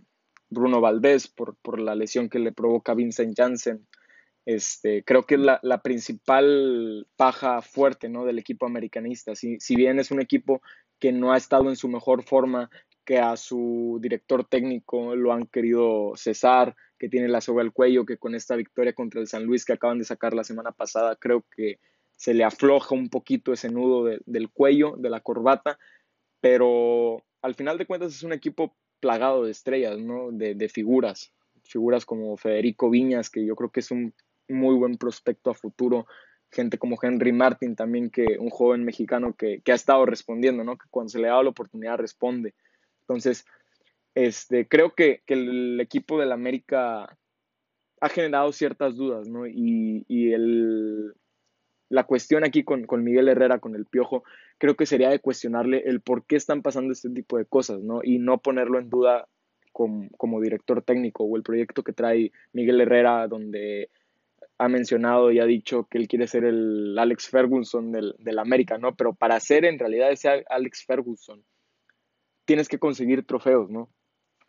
Bruno 0.49 0.81
Valdés 0.81 1.27
por, 1.27 1.55
por 1.57 1.79
la 1.79 1.93
lesión 1.93 2.29
que 2.29 2.39
le 2.39 2.51
provoca 2.51 2.95
Vincent 2.95 3.37
Janssen, 3.37 3.87
este, 4.45 5.03
creo 5.03 5.27
que 5.27 5.35
es 5.35 5.41
la, 5.41 5.59
la, 5.61 5.83
principal 5.83 7.07
paja 7.15 7.61
fuerte 7.61 8.09
¿no? 8.09 8.25
del 8.25 8.39
equipo 8.39 8.65
americanista. 8.65 9.35
Si, 9.35 9.59
si 9.59 9.75
bien 9.75 9.99
es 9.99 10.09
un 10.09 10.19
equipo 10.19 10.63
que 10.97 11.11
no 11.11 11.31
ha 11.31 11.37
estado 11.37 11.69
en 11.69 11.75
su 11.75 11.87
mejor 11.87 12.23
forma, 12.23 12.71
que 13.09 13.17
a 13.17 13.37
su 13.37 13.97
director 13.99 14.45
técnico 14.45 15.15
lo 15.15 15.33
han 15.33 15.47
querido 15.47 16.13
cesar, 16.15 16.75
que 16.99 17.09
tiene 17.09 17.27
la 17.27 17.41
soga 17.41 17.63
al 17.63 17.73
cuello, 17.73 18.05
que 18.05 18.17
con 18.17 18.35
esta 18.35 18.55
victoria 18.55 18.93
contra 18.93 19.19
el 19.19 19.25
San 19.25 19.45
Luis 19.45 19.65
que 19.65 19.73
acaban 19.73 19.97
de 19.97 20.05
sacar 20.05 20.35
la 20.35 20.43
semana 20.43 20.71
pasada, 20.73 21.15
creo 21.15 21.43
que 21.57 21.79
se 22.15 22.35
le 22.35 22.43
afloja 22.43 22.93
un 22.93 23.09
poquito 23.09 23.51
ese 23.51 23.71
nudo 23.71 24.05
de, 24.05 24.21
del 24.27 24.51
cuello, 24.51 24.95
de 24.95 25.09
la 25.09 25.21
corbata, 25.21 25.79
pero 26.39 27.23
al 27.41 27.55
final 27.55 27.79
de 27.79 27.87
cuentas 27.87 28.13
es 28.13 28.21
un 28.21 28.31
equipo 28.31 28.75
plagado 28.99 29.43
de 29.43 29.53
estrellas, 29.53 29.97
¿no? 29.97 30.31
de, 30.31 30.53
de 30.53 30.69
figuras, 30.69 31.33
figuras 31.63 32.05
como 32.05 32.37
Federico 32.37 32.91
Viñas, 32.91 33.31
que 33.31 33.43
yo 33.43 33.55
creo 33.55 33.71
que 33.71 33.79
es 33.79 33.89
un 33.89 34.13
muy 34.47 34.75
buen 34.75 34.97
prospecto 34.97 35.49
a 35.49 35.55
futuro, 35.55 36.05
gente 36.51 36.77
como 36.77 36.99
Henry 37.01 37.31
Martin 37.31 37.75
también, 37.75 38.11
que 38.11 38.37
un 38.39 38.51
joven 38.51 38.83
mexicano 38.83 39.33
que, 39.35 39.61
que 39.61 39.71
ha 39.71 39.75
estado 39.75 40.05
respondiendo, 40.05 40.63
¿no? 40.63 40.77
que 40.77 40.85
cuando 40.91 41.09
se 41.09 41.17
le 41.17 41.29
da 41.29 41.41
la 41.41 41.49
oportunidad 41.49 41.97
responde. 41.97 42.53
Entonces, 43.09 43.43
este, 44.13 44.67
creo 44.67 44.93
que, 44.93 45.23
que 45.25 45.33
el 45.33 45.79
equipo 45.81 46.19
del 46.19 46.31
América 46.31 47.17
ha 48.01 48.09
generado 48.09 48.51
ciertas 48.51 48.95
dudas, 48.95 49.27
¿no? 49.27 49.47
Y, 49.47 50.05
y 50.07 50.31
el, 50.31 51.15
la 51.89 52.03
cuestión 52.03 52.45
aquí 52.45 52.63
con, 52.63 52.85
con, 52.85 53.03
Miguel 53.03 53.27
Herrera, 53.27 53.57
con 53.57 53.75
el 53.75 53.87
Piojo, 53.87 54.23
creo 54.59 54.75
que 54.75 54.85
sería 54.85 55.09
de 55.09 55.19
cuestionarle 55.19 55.81
el 55.87 56.01
por 56.01 56.23
qué 56.25 56.35
están 56.35 56.61
pasando 56.61 56.93
este 56.93 57.09
tipo 57.09 57.39
de 57.39 57.45
cosas, 57.45 57.81
¿no? 57.81 58.01
Y 58.03 58.19
no 58.19 58.37
ponerlo 58.37 58.77
en 58.77 58.91
duda 58.91 59.27
como, 59.71 60.07
como 60.17 60.39
director 60.39 60.83
técnico 60.83 61.23
o 61.23 61.35
el 61.35 61.41
proyecto 61.41 61.81
que 61.83 61.93
trae 61.93 62.31
Miguel 62.53 62.81
Herrera, 62.81 63.27
donde 63.27 63.89
ha 64.59 64.69
mencionado 64.69 65.31
y 65.31 65.39
ha 65.39 65.45
dicho 65.45 65.87
que 65.89 65.97
él 65.97 66.07
quiere 66.07 66.27
ser 66.27 66.43
el 66.43 66.95
Alex 66.99 67.29
Ferguson 67.29 67.91
del, 67.91 68.13
del 68.19 68.37
América, 68.37 68.77
¿no? 68.77 68.93
Pero 68.95 69.15
para 69.15 69.39
ser 69.39 69.65
en 69.65 69.79
realidad 69.79 70.11
ese 70.11 70.45
Alex 70.47 70.85
Ferguson, 70.85 71.43
tienes 72.49 72.67
que 72.67 72.79
conseguir 72.79 73.27
trofeos, 73.27 73.69
¿no? 73.69 73.91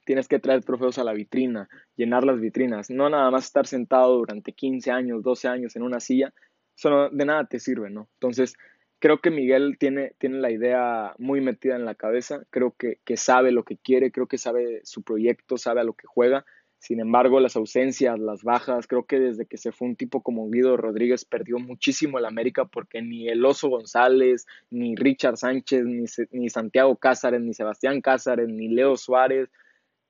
Tienes 0.07 0.27
que 0.27 0.39
traer 0.39 0.65
trofeos 0.65 0.97
a 0.97 1.05
la 1.05 1.13
vitrina, 1.13 1.69
llenar 1.97 2.25
las 2.25 2.41
vitrinas, 2.41 2.89
no 2.89 3.11
nada 3.11 3.31
más 3.31 3.45
estar 3.45 3.67
sentado 3.67 4.17
durante 4.17 4.55
15 4.55 4.91
años, 4.91 5.23
12 5.23 5.49
años 5.49 5.77
en 5.77 5.83
una 5.83 6.01
silla, 6.01 6.33
eso 6.75 7.11
de 7.11 7.25
nada 7.27 7.45
te 7.45 7.61
sirve, 7.61 7.91
¿no? 7.91 8.09
Entonces, 8.15 8.55
creo 9.01 9.21
que 9.21 9.31
Miguel 9.31 9.77
tiene, 9.79 10.15
tiene 10.17 10.39
la 10.39 10.51
idea 10.51 11.15
muy 11.19 11.43
metida 11.43 11.77
en 11.77 11.85
la 11.85 11.95
cabeza, 11.95 12.43
creo 12.49 12.75
que, 12.75 13.01
que 13.05 13.19
sabe 13.19 13.53
lo 13.53 13.65
que 13.65 13.77
quiere, 13.77 14.11
creo 14.11 14.29
que 14.29 14.39
sabe 14.39 14.81
su 14.83 15.03
proyecto, 15.03 15.59
sabe 15.59 15.83
a 15.83 15.85
lo 15.85 15.93
que 15.93 16.07
juega 16.07 16.47
sin 16.81 16.99
embargo, 16.99 17.41
las 17.41 17.57
ausencias, 17.57 18.19
las 18.19 18.43
bajas, 18.43 18.87
creo 18.87 19.05
que 19.05 19.21
desde 19.21 19.45
que 19.45 19.59
se 19.59 19.71
fue 19.71 19.87
un 19.89 19.97
tipo 19.97 20.23
como 20.23 20.49
Guido 20.49 20.79
Rodríguez 20.79 21.27
perdió 21.27 21.59
muchísimo 21.59 22.19
el 22.19 22.25
América 22.25 22.65
porque 22.65 23.03
ni 23.03 23.29
el 23.29 23.45
Oso 23.45 23.69
González, 23.69 24.47
ni 24.71 24.97
Richard 24.97 25.37
Sánchez, 25.37 25.85
ni, 25.85 26.07
ni 26.33 26.49
Santiago 26.49 26.97
Cázares, 26.97 27.43
ni 27.43 27.53
Sebastián 27.53 28.01
Cázares, 28.01 28.49
ni 28.49 28.69
Leo 28.69 28.97
Suárez, 28.97 29.51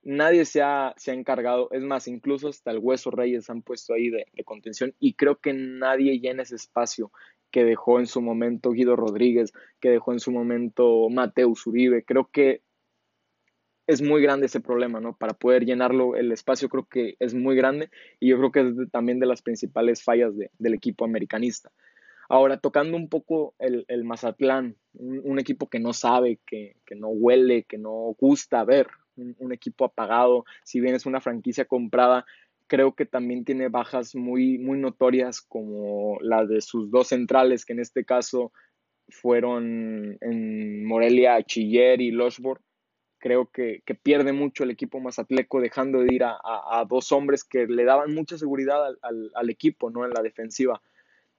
nadie 0.04 0.44
se 0.44 0.62
ha, 0.62 0.94
se 0.96 1.10
ha 1.10 1.14
encargado, 1.14 1.68
es 1.72 1.82
más, 1.82 2.06
incluso 2.06 2.46
hasta 2.46 2.70
el 2.70 2.78
Hueso 2.78 3.10
Reyes 3.10 3.50
han 3.50 3.62
puesto 3.62 3.92
ahí 3.92 4.08
de, 4.08 4.26
de 4.32 4.44
contención 4.44 4.94
y 5.00 5.14
creo 5.14 5.40
que 5.40 5.52
nadie 5.52 6.20
llena 6.20 6.44
ese 6.44 6.54
espacio 6.54 7.10
que 7.50 7.64
dejó 7.64 7.98
en 7.98 8.06
su 8.06 8.22
momento 8.22 8.70
Guido 8.70 8.94
Rodríguez, 8.94 9.52
que 9.80 9.90
dejó 9.90 10.12
en 10.12 10.20
su 10.20 10.30
momento 10.30 11.08
Mateus 11.10 11.66
Uribe. 11.66 12.04
Creo 12.04 12.30
que 12.32 12.62
es 13.90 14.02
muy 14.02 14.22
grande 14.22 14.46
ese 14.46 14.60
problema, 14.60 15.00
¿no? 15.00 15.16
Para 15.16 15.34
poder 15.34 15.64
llenarlo, 15.64 16.14
el 16.14 16.30
espacio 16.30 16.68
creo 16.68 16.86
que 16.86 17.16
es 17.18 17.34
muy 17.34 17.56
grande 17.56 17.90
y 18.20 18.28
yo 18.28 18.38
creo 18.38 18.52
que 18.52 18.60
es 18.60 18.90
también 18.92 19.18
de 19.18 19.26
las 19.26 19.42
principales 19.42 20.04
fallas 20.04 20.32
del 20.36 20.74
equipo 20.74 21.04
americanista. 21.04 21.72
Ahora, 22.28 22.58
tocando 22.58 22.96
un 22.96 23.08
poco 23.08 23.56
el, 23.58 24.04
Mazatlán, 24.04 24.76
un, 24.94 25.40
equipo 25.40 25.68
que 25.68 25.80
no 25.80 25.92
sabe, 25.92 26.38
que, 26.46 26.76
no 26.94 27.08
huele, 27.08 27.64
que 27.64 27.78
no 27.78 28.14
gusta 28.16 28.62
ver, 28.64 28.86
un, 29.16 29.52
equipo 29.52 29.84
apagado, 29.84 30.44
si 30.62 30.80
bien 30.80 30.94
es 30.94 31.04
una 31.04 31.20
franquicia 31.20 31.64
comprada, 31.64 32.24
creo 32.68 32.94
que 32.94 33.06
también 33.06 33.44
tiene 33.44 33.68
bajas 33.68 34.14
muy, 34.14 34.58
muy 34.58 34.78
notorias 34.78 35.40
como 35.40 36.18
la 36.20 36.46
de 36.46 36.60
sus 36.60 36.92
dos 36.92 37.08
centrales, 37.08 37.64
que 37.64 37.72
en 37.72 37.80
este 37.80 38.04
caso 38.04 38.52
fueron 39.08 40.16
en 40.20 40.84
Morelia, 40.84 41.42
Chiller 41.42 42.00
y 42.00 42.12
Loshborg 42.12 42.62
creo 43.20 43.50
que, 43.50 43.82
pierde 44.02 44.32
mucho 44.32 44.64
el 44.64 44.70
equipo 44.70 44.98
mazatleco 44.98 45.60
dejando 45.60 46.00
de 46.00 46.14
ir 46.14 46.24
a, 46.24 46.84
dos 46.88 47.12
hombres 47.12 47.44
que 47.44 47.66
le 47.66 47.84
daban 47.84 48.14
mucha 48.14 48.36
seguridad 48.36 48.96
al, 49.02 49.50
equipo, 49.50 49.90
¿no? 49.90 50.04
En 50.04 50.12
la 50.12 50.22
defensiva. 50.22 50.82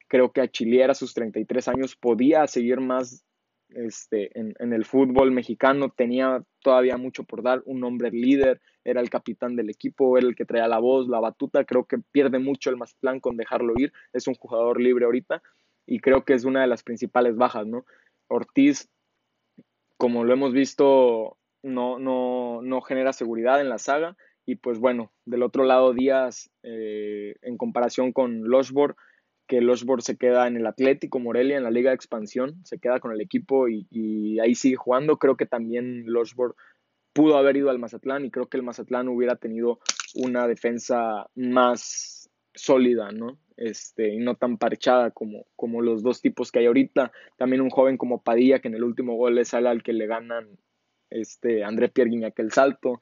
Creo 0.07 0.31
que 0.31 0.41
a 0.41 0.47
Chiliera 0.47 0.91
a 0.91 0.95
sus 0.95 1.13
33 1.13 1.67
años 1.67 1.95
podía 1.95 2.47
seguir 2.47 2.79
más 2.79 3.25
este, 3.69 4.37
en, 4.37 4.73
el 4.73 4.85
fútbol 4.85 5.31
mexicano, 5.31 5.89
tenía 5.89 6.43
todavía 6.61 6.97
mucho 6.97 7.23
por 7.23 7.41
dar, 7.41 7.61
un 7.65 7.83
hombre 7.83 8.11
líder, 8.11 8.61
era 8.83 9.01
el 9.01 9.09
capitán 9.09 9.55
del 9.55 9.69
equipo, 9.69 10.17
era 10.17 10.27
el 10.27 10.35
que 10.35 10.45
traía 10.45 10.67
la 10.67 10.79
voz, 10.79 11.07
la 11.07 11.19
batuta, 11.19 11.63
creo 11.65 11.85
que 11.85 11.97
pierde 11.97 12.39
mucho 12.39 12.69
el 12.69 12.77
Mazatlán 12.77 13.19
con 13.19 13.37
dejarlo 13.37 13.73
ir, 13.77 13.93
es 14.13 14.27
un 14.27 14.35
jugador 14.35 14.79
libre 14.79 15.05
ahorita 15.05 15.41
y 15.85 15.99
creo 15.99 16.25
que 16.25 16.33
es 16.33 16.43
una 16.43 16.61
de 16.61 16.67
las 16.67 16.83
principales 16.83 17.37
bajas, 17.37 17.65
¿no? 17.65 17.85
Ortiz, 18.27 18.89
como 19.97 20.23
lo 20.25 20.33
hemos 20.33 20.53
visto 20.53 21.37
no, 21.63 21.99
no, 21.99 22.61
no 22.61 22.81
genera 22.81 23.13
seguridad 23.13 23.61
en 23.61 23.69
la 23.69 23.77
saga. 23.77 24.15
Y 24.45 24.55
pues 24.55 24.79
bueno, 24.79 25.11
del 25.25 25.43
otro 25.43 25.63
lado 25.63 25.93
Díaz, 25.93 26.49
eh, 26.63 27.35
en 27.41 27.57
comparación 27.57 28.11
con 28.11 28.43
Loshborg, 28.43 28.95
que 29.47 29.61
Loshborg 29.61 30.01
se 30.01 30.17
queda 30.17 30.47
en 30.47 30.57
el 30.57 30.65
Atlético 30.65 31.19
Morelia, 31.19 31.57
en 31.57 31.63
la 31.63 31.71
Liga 31.71 31.91
de 31.91 31.95
Expansión, 31.95 32.61
se 32.63 32.79
queda 32.79 32.99
con 32.99 33.11
el 33.11 33.21
equipo 33.21 33.67
y, 33.67 34.39
ahí 34.39 34.55
sigue 34.55 34.77
jugando. 34.77 35.17
Creo 35.17 35.35
que 35.35 35.45
también 35.45 36.05
Loshborg 36.05 36.55
pudo 37.13 37.37
haber 37.37 37.57
ido 37.57 37.69
al 37.69 37.79
Mazatlán 37.79 38.25
y 38.25 38.31
creo 38.31 38.47
que 38.47 38.57
el 38.57 38.63
Mazatlán 38.63 39.09
hubiera 39.09 39.35
tenido 39.35 39.79
una 40.15 40.47
defensa 40.47 41.27
más 41.35 42.29
sólida, 42.53 43.11
¿no? 43.11 43.37
Este, 43.57 44.13
y 44.13 44.17
no 44.17 44.35
tan 44.35 44.57
parchada 44.57 45.11
como, 45.11 45.45
como 45.55 45.81
los 45.81 46.01
dos 46.01 46.21
tipos 46.21 46.51
que 46.51 46.59
hay 46.59 46.65
ahorita. 46.65 47.11
También 47.37 47.61
un 47.61 47.69
joven 47.69 47.97
como 47.97 48.23
Padilla, 48.23 48.59
que 48.59 48.69
en 48.69 48.75
el 48.75 48.83
último 48.83 49.15
gol 49.15 49.37
es 49.37 49.53
al 49.53 49.83
que 49.83 49.93
le 49.93 50.07
ganan 50.07 50.57
este, 51.11 51.63
André 51.63 51.89
Pierre 51.89 52.25
aquel 52.25 52.51
salto. 52.51 52.99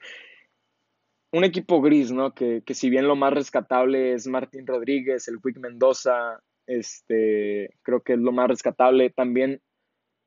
Un 1.32 1.44
equipo 1.44 1.80
gris, 1.80 2.10
¿no? 2.10 2.34
Que, 2.34 2.62
si 2.74 2.90
bien 2.90 3.06
lo 3.06 3.16
más 3.16 3.32
rescatable 3.32 4.14
es 4.14 4.26
Martín 4.26 4.66
Rodríguez, 4.66 5.28
el 5.28 5.40
Quick 5.40 5.58
Mendoza, 5.58 6.42
este, 6.66 7.74
creo 7.82 8.02
que 8.02 8.14
es 8.14 8.18
lo 8.18 8.32
más 8.32 8.48
rescatable. 8.48 9.10
También 9.10 9.62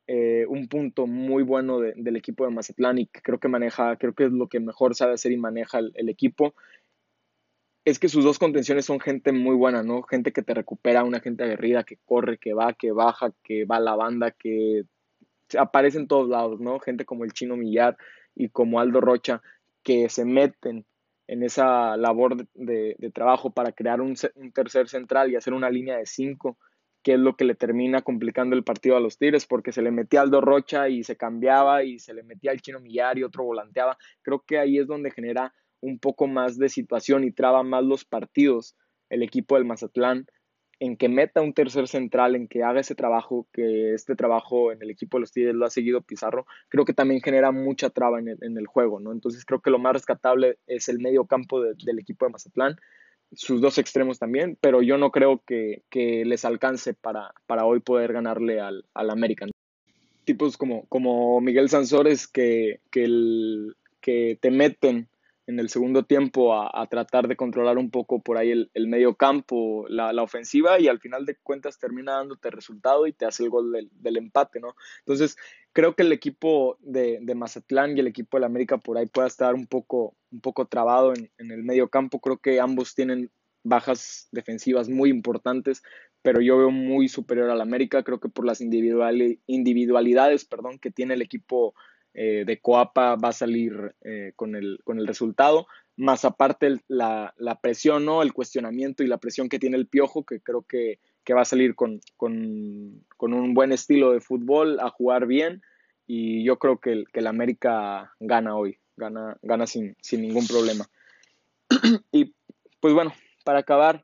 eh, 0.08 0.46
un 0.48 0.67
punto 0.67 1.08
muy 1.08 1.43
bueno 1.43 1.80
del 1.80 2.15
equipo 2.15 2.46
de 2.46 2.52
Mazatlán 2.52 3.00
y 3.00 3.08
que 3.08 3.22
creo 3.22 3.39
que 3.39 3.48
maneja, 3.48 3.98
creo 3.98 4.13
que 4.13 4.26
es 4.26 4.32
lo 4.32 4.48
que 4.48 4.60
mejor 4.60 4.96
sabe 4.96 5.13
hacer 5.13 5.32
y 5.32 5.38
maneja 5.38 5.80
el, 5.80 6.10
equipo, 6.10 6.56
es 7.86 8.00
que 8.00 8.10
sus 8.10 8.24
dos 8.24 8.39
contenciones 8.39 8.86
son 8.86 9.00
gente 9.00 9.32
muy 9.32 9.56
buena, 9.56 9.84
¿no? 9.84 10.04
Gente 10.04 10.32
que 10.32 10.41
te 10.41 10.54
recupera, 10.54 11.04
una 11.04 11.19
gente 11.19 11.43
aguerrida, 11.43 11.84
que 11.84 11.98
corre, 12.06 12.38
que 12.38 12.54
va, 12.54 12.74
que 12.74 12.91
baja, 12.91 13.34
que 13.43 13.65
va 13.65 13.78
a 13.78 13.82
la 13.82 13.96
banda, 13.96 14.32
que 14.32 14.84
aparece 15.58 15.98
en 15.98 16.08
todos 16.08 16.30
lados, 16.30 16.60
¿no? 16.60 16.80
Gente 16.80 17.06
como 17.06 17.24
el 17.24 17.34
Chino 17.34 17.56
Millar 17.56 17.98
y 18.36 18.50
como 18.50 18.80
Aldo 18.80 19.02
Rocha 19.02 19.42
que 19.84 20.10
se 20.10 20.26
meten 20.26 20.86
en 21.28 21.44
esa 21.44 21.98
labor 21.98 22.48
de, 22.54 23.12
trabajo 23.13 23.52
para 23.52 23.72
crear 23.72 24.02
un, 24.02 24.16
tercer 24.54 24.88
central 24.89 25.32
y 25.32 25.36
hacer 25.36 25.54
una 25.54 25.70
línea 25.70 25.98
de 25.98 26.06
cinco, 26.06 26.58
que 27.02 27.13
es 27.13 27.20
lo 27.20 27.36
que 27.36 27.46
le 27.46 27.56
termina 27.56 28.02
complicando 28.02 28.56
el 28.56 28.63
partido 28.63 28.98
a 28.98 29.00
los 29.00 29.18
Tigres, 29.18 29.46
porque 29.46 29.72
se 29.72 29.82
le 29.82 29.92
metía 29.92 30.22
Aldo 30.22 30.42
Rocha 30.42 30.89
y 30.89 31.04
se 31.04 31.18
cambiaba 31.18 31.84
y 31.84 32.00
se 32.00 32.13
le 32.13 32.24
metía 32.24 32.52
el 32.52 32.62
Chino 32.62 32.80
Millar 32.80 33.18
y 33.18 33.24
otro 33.24 33.44
volanteaba. 33.44 33.98
Creo 34.22 34.44
que 34.46 34.58
ahí 34.58 34.78
es 34.78 34.88
donde 34.88 35.12
genera 35.12 35.54
un 35.82 36.00
poco 36.00 36.28
más 36.28 36.58
de 36.58 36.70
situación 36.70 37.24
y 37.24 37.32
traba 37.32 37.63
más 37.63 37.84
los 37.84 38.06
partidos 38.06 38.76
el 39.10 39.22
equipo 39.22 39.56
del 39.56 39.66
Mazatlán 39.66 40.26
en 40.84 40.98
que 40.98 41.08
meta 41.08 41.41
un 41.41 41.54
tercer 41.54 41.88
central, 41.88 42.36
en 42.36 42.50
que 42.50 42.62
haga 42.62 42.82
ese 42.82 42.93
trabajo, 42.93 43.48
que 43.54 43.93
este 43.93 44.17
trabajo 44.17 44.74
en 44.74 44.82
el 44.82 44.89
equipo 44.89 45.15
de 45.15 45.22
los 45.22 45.32
Tigres 45.32 45.56
lo 45.56 45.65
ha 45.65 45.69
seguido 45.69 46.02
Pizarro, 46.02 46.46
creo 46.67 46.84
que 46.84 46.93
también 46.93 47.22
genera 47.22 47.54
mucha 47.54 47.89
traba 47.89 48.19
en 48.19 48.58
el, 48.58 48.67
juego, 48.67 49.00
¿no? 49.00 49.13
Entonces 49.13 49.46
creo 49.46 49.62
que 49.62 49.69
lo 49.69 49.80
más 49.80 49.93
rescatable 49.93 50.58
es 50.67 50.89
el 50.89 51.00
medio 51.00 51.26
campo 51.26 51.62
del 51.62 52.00
equipo 52.00 52.26
de 52.26 52.34
Mazatlán, 52.34 52.76
sus 53.32 53.62
dos 53.62 53.78
extremos 53.78 54.19
también, 54.19 54.58
pero 54.60 54.82
yo 54.82 54.98
no 54.98 55.12
creo 55.12 55.41
que, 55.46 55.84
les 55.93 56.43
alcance 56.43 56.93
para, 56.93 57.34
para 57.46 57.65
hoy 57.65 57.80
poder 57.80 58.12
ganarle 58.12 58.60
al, 58.60 58.84
al 58.93 59.10
American. 59.10 59.52
Tipos 60.26 60.58
como, 60.58 60.86
como 60.88 61.39
Miguel 61.39 61.69
Sansores 61.69 62.28
que, 62.28 62.82
que, 62.91 63.06
el, 63.06 63.78
que 64.02 64.38
te 64.41 64.52
meten 64.52 65.08
en 65.45 65.60
el 65.60 65.69
segundo 65.69 66.03
tiempo 66.03 66.56
a, 66.56 66.88
tratar 66.88 67.27
de 67.27 67.36
controlar 67.36 67.77
un 67.77 67.89
poco 67.89 68.21
por 68.21 68.38
ahí 68.38 68.69
el, 68.73 68.88
medio 68.88 69.15
campo, 69.15 69.86
la, 69.89 70.12
ofensiva 70.23 70.79
y 70.79 70.88
al 70.88 70.99
final 70.99 71.25
de 71.25 71.36
cuentas 71.36 71.77
termina 71.79 72.13
dándote 72.13 72.49
resultado 72.49 73.08
y 73.08 73.13
te 73.13 73.25
hace 73.25 73.43
el 73.43 73.49
gol 73.49 73.71
del, 73.71 74.17
empate, 74.17 74.60
¿no? 74.60 74.75
Entonces 74.99 75.36
creo 75.73 75.95
que 75.95 76.03
el 76.03 76.13
equipo 76.13 76.77
de, 76.79 77.19
Mazatlán 77.36 77.97
y 77.97 77.99
el 77.99 78.08
equipo 78.08 78.39
de 78.39 78.45
América 78.45 78.77
por 78.77 78.97
ahí 78.97 79.06
pueda 79.06 79.27
estar 79.27 79.53
un 79.53 79.67
poco, 79.67 80.15
un 80.32 80.39
poco 80.39 80.65
trabado 80.65 81.13
en, 81.13 81.29
el 81.38 81.63
medio 81.63 81.89
campo, 81.89 82.19
creo 82.19 82.38
que 82.38 82.60
ambos 82.62 82.95
tienen 82.95 83.29
bajas 83.63 84.27
defensivas 84.32 84.88
muy 84.88 85.10
importantes, 85.10 85.84
pero 86.21 86.41
yo 86.41 86.58
veo 86.58 86.71
muy 86.71 87.10
superior 87.10 87.49
al 87.49 87.62
América, 87.62 88.03
creo 88.03 88.19
que 88.19 88.29
por 88.29 88.45
las 88.45 88.62
individualidades 88.62 90.45
perdón, 90.45 90.79
que 90.79 90.91
tiene 90.91 91.15
el 91.15 91.21
equipo 91.21 91.73
eh, 92.13 92.43
de 92.45 92.60
Coapa 92.60 93.15
va 93.15 93.30
a 93.30 93.34
salir 93.34 93.95
eh, 94.04 94.34
con, 94.36 94.56
el, 94.56 94.80
con 94.84 94.99
el 94.99 95.08
resultado, 95.08 95.67
más 95.95 96.26
aparte 96.26 96.80
la, 96.88 97.34
presión, 97.62 98.06
¿no? 98.06 98.21
el 98.21 98.34
cuestionamiento 98.34 99.04
y 99.04 99.08
la 99.08 99.17
presión 99.17 99.49
que 99.49 99.60
tiene 99.60 99.78
el 99.78 99.88
Piojo, 99.88 100.23
que 100.23 100.39
creo 100.39 100.63
que, 100.63 100.99
va 101.34 101.41
a 101.41 101.45
salir 101.45 101.76
con, 101.76 102.02
un 102.19 103.54
buen 103.54 103.71
estilo 103.71 104.12
de 104.12 104.21
fútbol, 104.21 104.80
a 104.80 104.89
jugar 104.89 105.26
bien, 105.26 105.62
y 106.06 106.43
yo 106.43 106.60
creo 106.60 106.80
que 106.80 106.91
el, 106.91 107.06
que 107.12 107.21
el 107.21 107.28
América 107.28 108.13
gana 108.19 108.56
hoy, 108.56 108.78
gana, 108.95 109.38
gana 109.41 109.65
sin, 109.65 109.95
sin 110.02 110.21
ningún 110.21 110.45
problema. 110.47 110.86
y 112.12 112.34
pues 112.80 112.93
bueno, 112.93 113.13
para 113.43 113.60
acabar, 113.60 114.04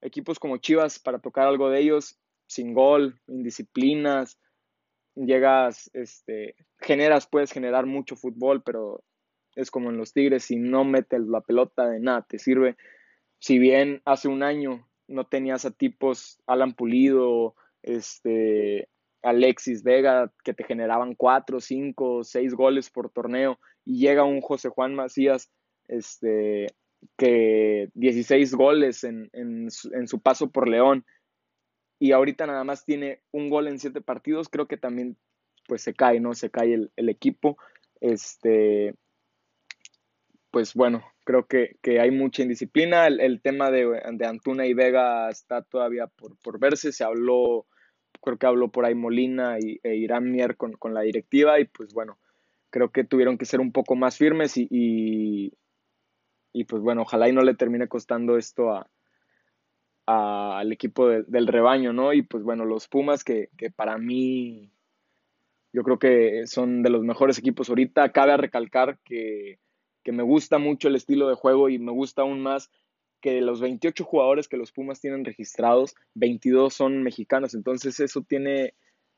equipos 0.00 0.38
como 0.38 0.58
Chivas, 0.58 0.98
para 0.98 1.20
tocar 1.20 1.46
algo 1.46 1.70
de 1.70 1.80
ellos, 1.80 2.18
sin 2.46 2.74
gol, 2.74 3.20
indisciplinas, 3.28 4.38
llegas, 5.16 5.90
este, 5.94 6.54
generas, 6.78 7.26
puedes 7.26 7.52
generar 7.52 7.86
mucho 7.86 8.16
fútbol, 8.16 8.62
pero 8.62 9.02
es 9.54 9.70
como 9.70 9.90
en 9.90 9.96
los 9.96 10.12
Tigres, 10.12 10.44
si 10.44 10.56
no 10.56 10.84
metes 10.84 11.20
la 11.22 11.40
pelota 11.40 11.88
de 11.88 12.00
nada 12.00 12.24
te 12.28 12.38
sirve. 12.38 12.76
si 13.38 13.58
bien 13.58 14.02
hace 14.04 14.28
un 14.28 14.42
año 14.42 14.88
no 15.08 15.26
tenías 15.26 15.64
a 15.64 15.70
tipos 15.70 16.38
Alan 16.46 16.74
Pulido, 16.74 17.54
este, 17.82 18.88
Alexis 19.22 19.82
Vega, 19.82 20.32
que 20.44 20.54
te 20.54 20.64
generaban 20.64 21.14
cuatro, 21.14 21.60
cinco, 21.60 22.24
seis 22.24 22.54
goles 22.54 22.90
por 22.90 23.10
torneo, 23.10 23.58
y 23.84 24.00
llega 24.00 24.24
un 24.24 24.40
José 24.40 24.68
Juan 24.68 24.94
Macías, 24.94 25.50
este, 25.88 26.66
que 27.16 27.88
16 27.94 28.54
goles 28.54 29.04
en, 29.04 29.30
en, 29.32 29.70
su, 29.70 30.20
paso 30.20 30.50
por 30.50 30.68
León, 30.68 31.04
y 31.98 32.12
ahorita 32.12 32.46
nada 32.46 32.64
más 32.64 32.84
tiene 32.84 33.20
un 33.32 33.48
gol 33.48 33.68
en 33.68 33.78
siete 33.78 34.00
partidos, 34.00 34.48
creo 34.48 34.66
que 34.66 34.76
también 34.76 35.16
pues 35.66 35.82
se 35.82 35.94
cae, 35.94 36.20
¿no? 36.20 36.34
Se 36.34 36.50
cae 36.50 36.74
el, 36.74 36.92
el 36.96 37.08
equipo. 37.08 37.56
Este, 38.00 38.94
pues 40.50 40.74
bueno, 40.74 41.04
creo 41.24 41.46
que, 41.46 41.76
hay 42.00 42.10
mucha 42.10 42.42
indisciplina. 42.42 43.06
El, 43.08 43.42
tema 43.42 43.70
de, 43.70 44.00
Antuna 44.24 44.66
y 44.66 44.72
Vega 44.72 45.28
está 45.28 45.60
todavía 45.60 46.06
por, 46.06 46.58
verse. 46.58 46.92
Se 46.92 47.04
habló, 47.04 47.66
creo 48.22 48.38
que 48.38 48.46
habló 48.46 48.70
por 48.70 48.86
ahí 48.86 48.94
Molina 48.94 49.58
y, 49.60 49.80
e 49.82 49.96
Irán 49.96 50.30
Mier 50.30 50.56
con, 50.56 50.94
la 50.94 51.02
directiva 51.02 51.60
y 51.60 51.66
pues 51.66 51.92
bueno, 51.92 52.18
creo 52.70 52.90
que 52.90 53.04
tuvieron 53.04 53.36
que 53.36 53.44
ser 53.44 53.60
un 53.60 53.72
poco 53.72 53.96
más 53.96 54.16
firmes 54.16 54.56
y, 54.56 54.68
y, 54.70 56.64
pues 56.64 56.80
bueno, 56.80 57.02
ojalá 57.02 57.28
y 57.28 57.32
no 57.32 57.42
le 57.42 57.54
termine 57.54 57.88
costando 57.88 58.38
esto 58.38 58.70
a, 58.70 58.88
al 60.06 60.72
equipo 60.72 61.08
del 61.08 61.46
rebaño, 61.46 61.92
¿no? 61.92 62.12
Y 62.12 62.22
pues 62.22 62.44
bueno, 62.44 62.64
los 62.64 62.88
Pumas 62.88 63.24
que, 63.24 63.50
que 63.56 63.70
para 63.70 63.98
mí 63.98 64.70
yo 65.72 65.82
creo 65.82 65.98
que 65.98 66.46
son 66.46 66.82
de 66.82 66.90
los 66.90 67.02
mejores 67.02 67.38
equipos 67.38 67.68
ahorita. 67.68 68.12
Cabe 68.12 68.36
recalcar 68.36 68.98
que 69.04 69.58
que 70.06 70.12
me 70.12 70.22
gusta 70.22 70.58
mucho 70.58 70.86
el 70.86 70.94
estilo 70.94 71.28
de 71.28 71.34
juego 71.34 71.68
y 71.68 71.80
me 71.80 71.90
gusta 71.90 72.22
aún 72.22 72.40
más 72.40 72.70
que 73.20 73.32
de 73.32 73.40
los 73.40 73.60
28 73.60 74.04
jugadores 74.04 74.46
que 74.46 74.56
los 74.56 74.70
Pumas 74.70 75.00
tienen 75.00 75.24
registrados, 75.24 75.96
22 76.14 76.72
son 76.72 77.02
mexicanos. 77.02 77.54
Entonces 77.54 77.98
eso 77.98 78.22
tiene, 78.22 78.74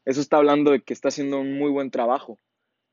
eso 0.07 0.22
está 0.22 0.38
hablando 0.38 0.70
de 0.70 0.81
que 0.81 0.94
está 0.94 1.09
haciendo 1.09 1.40
un 1.40 1.59
muy 1.59 1.70
buen 1.70 1.90
trabajo. 1.90 2.38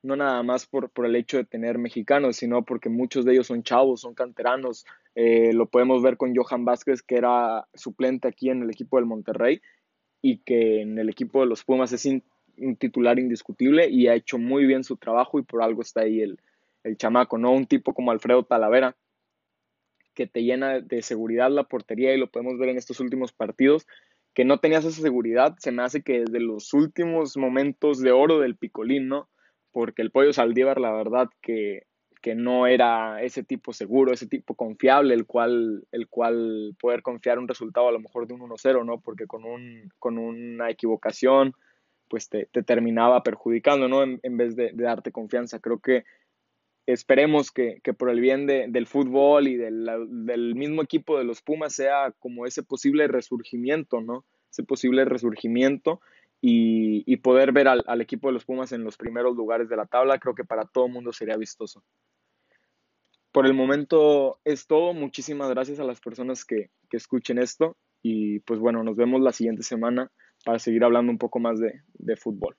No 0.02 0.14
nada 0.14 0.42
más 0.42 0.66
por, 0.66 0.90
por 0.90 1.06
el 1.06 1.16
hecho 1.16 1.38
de 1.38 1.46
tener 1.46 1.78
mexicanos, 1.78 2.36
sino 2.36 2.66
porque 2.66 2.90
muchos 2.90 3.24
de 3.24 3.32
ellos 3.32 3.46
son 3.46 3.62
chavos, 3.62 4.02
son 4.02 4.12
canteranos. 4.12 4.84
Eh, 5.18 5.54
lo 5.54 5.66
podemos 5.66 6.02
ver 6.02 6.18
con 6.18 6.36
Johan 6.36 6.66
Vázquez, 6.66 7.02
que 7.02 7.16
era 7.16 7.66
suplente 7.72 8.28
aquí 8.28 8.50
en 8.50 8.62
el 8.62 8.70
equipo 8.70 8.98
del 8.98 9.06
Monterrey 9.06 9.62
y 10.20 10.38
que 10.38 10.82
en 10.82 10.98
el 10.98 11.08
equipo 11.08 11.40
de 11.40 11.46
los 11.46 11.64
Pumas 11.64 11.90
es 11.92 12.04
un 12.04 12.76
titular 12.76 13.18
indiscutible 13.18 13.88
y 13.88 14.08
ha 14.08 14.14
hecho 14.14 14.36
muy 14.36 14.66
bien 14.66 14.84
su 14.84 14.98
trabajo 14.98 15.38
y 15.38 15.42
por 15.42 15.62
algo 15.62 15.80
está 15.80 16.02
ahí 16.02 16.20
el, 16.20 16.38
el 16.84 16.98
chamaco, 16.98 17.38
¿no? 17.38 17.52
Un 17.52 17.66
tipo 17.66 17.94
como 17.94 18.10
Alfredo 18.10 18.44
Talavera, 18.44 18.94
que 20.12 20.26
te 20.26 20.44
llena 20.44 20.80
de 20.80 21.00
seguridad 21.00 21.50
la 21.50 21.64
portería 21.64 22.14
y 22.14 22.18
lo 22.18 22.30
podemos 22.30 22.58
ver 22.58 22.68
en 22.68 22.76
estos 22.76 23.00
últimos 23.00 23.32
partidos, 23.32 23.86
que 24.34 24.44
no 24.44 24.58
tenías 24.60 24.84
esa 24.84 25.00
seguridad, 25.00 25.56
se 25.58 25.72
me 25.72 25.82
hace 25.82 26.02
que 26.02 26.20
desde 26.20 26.40
los 26.40 26.74
últimos 26.74 27.38
momentos 27.38 28.00
de 28.00 28.12
oro 28.12 28.38
del 28.38 28.56
Picolín, 28.56 29.08
¿no? 29.08 29.30
Porque 29.72 30.02
el 30.02 30.10
Pollo 30.10 30.34
Saldívar, 30.34 30.78
la 30.78 30.92
verdad 30.92 31.28
que, 31.40 31.86
que 32.26 32.34
no 32.34 32.66
era 32.66 33.22
ese 33.22 33.44
tipo 33.44 33.72
seguro, 33.72 34.12
ese 34.12 34.26
tipo 34.26 34.56
confiable, 34.56 35.14
el 35.14 35.26
cual, 35.26 35.86
el 35.92 36.08
cual 36.08 36.74
poder 36.76 37.00
confiar 37.00 37.38
un 37.38 37.46
resultado 37.46 37.86
a 37.86 37.92
lo 37.92 38.00
mejor 38.00 38.26
de 38.26 38.34
un 38.34 38.40
1-0, 38.40 38.84
¿no? 38.84 38.98
Porque 38.98 39.28
con, 39.28 39.44
un, 39.44 39.92
con 40.00 40.18
una 40.18 40.68
equivocación, 40.68 41.54
pues 42.08 42.28
te, 42.28 42.46
terminaba 42.46 43.22
perjudicando, 43.22 43.86
¿no? 43.86 44.02
En, 44.02 44.36
vez 44.36 44.56
de, 44.56 44.72
de, 44.72 44.82
darte 44.82 45.12
confianza. 45.12 45.60
Creo 45.60 45.78
que 45.78 46.02
esperemos 46.86 47.52
que, 47.52 47.80
por 47.96 48.10
el 48.10 48.18
bien 48.18 48.48
del 48.48 48.88
fútbol 48.88 49.46
y 49.46 49.54
del, 49.54 50.54
mismo 50.56 50.82
equipo 50.82 51.18
de 51.18 51.24
los 51.24 51.42
Pumas 51.42 51.74
sea 51.74 52.12
como 52.18 52.44
ese 52.44 52.64
posible 52.64 53.06
resurgimiento, 53.06 54.00
¿no? 54.00 54.24
Ese 54.50 54.64
posible 54.64 55.04
resurgimiento 55.04 56.00
y, 56.40 57.16
poder 57.18 57.52
ver 57.52 57.68
al, 57.68 58.00
equipo 58.00 58.28
de 58.28 58.34
los 58.34 58.44
Pumas 58.44 58.72
en 58.72 58.84
los 58.84 58.96
primeros 58.96 59.36
lugares 59.36 59.68
de 59.68 59.76
la 59.76 59.86
tabla, 59.86 60.18
creo 60.18 60.34
que 60.34 60.44
para 60.44 60.64
todo 60.64 60.88
mundo 60.88 61.12
sería 61.12 61.36
vistoso. 61.36 61.82
Por 63.36 63.44
el 63.44 63.52
momento 63.52 64.40
es 64.44 64.66
todo. 64.66 64.94
Muchísimas 64.94 65.50
gracias 65.50 65.78
a 65.78 65.84
las 65.84 66.00
personas 66.00 66.46
que, 66.46 66.70
escuchen 66.90 67.36
esto 67.36 67.76
y 68.00 68.38
pues 68.40 68.58
bueno, 68.58 68.82
nos 68.82 68.96
vemos 68.96 69.20
la 69.20 69.30
siguiente 69.30 69.62
semana 69.62 70.10
para 70.42 70.58
seguir 70.58 70.82
hablando 70.82 71.12
un 71.12 71.18
poco 71.18 71.38
más 71.38 71.60
de 71.60 72.16
fútbol. 72.16 72.56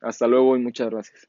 Hasta 0.00 0.26
luego 0.26 0.56
y 0.56 0.60
muchas 0.60 0.90
gracias. 0.90 1.28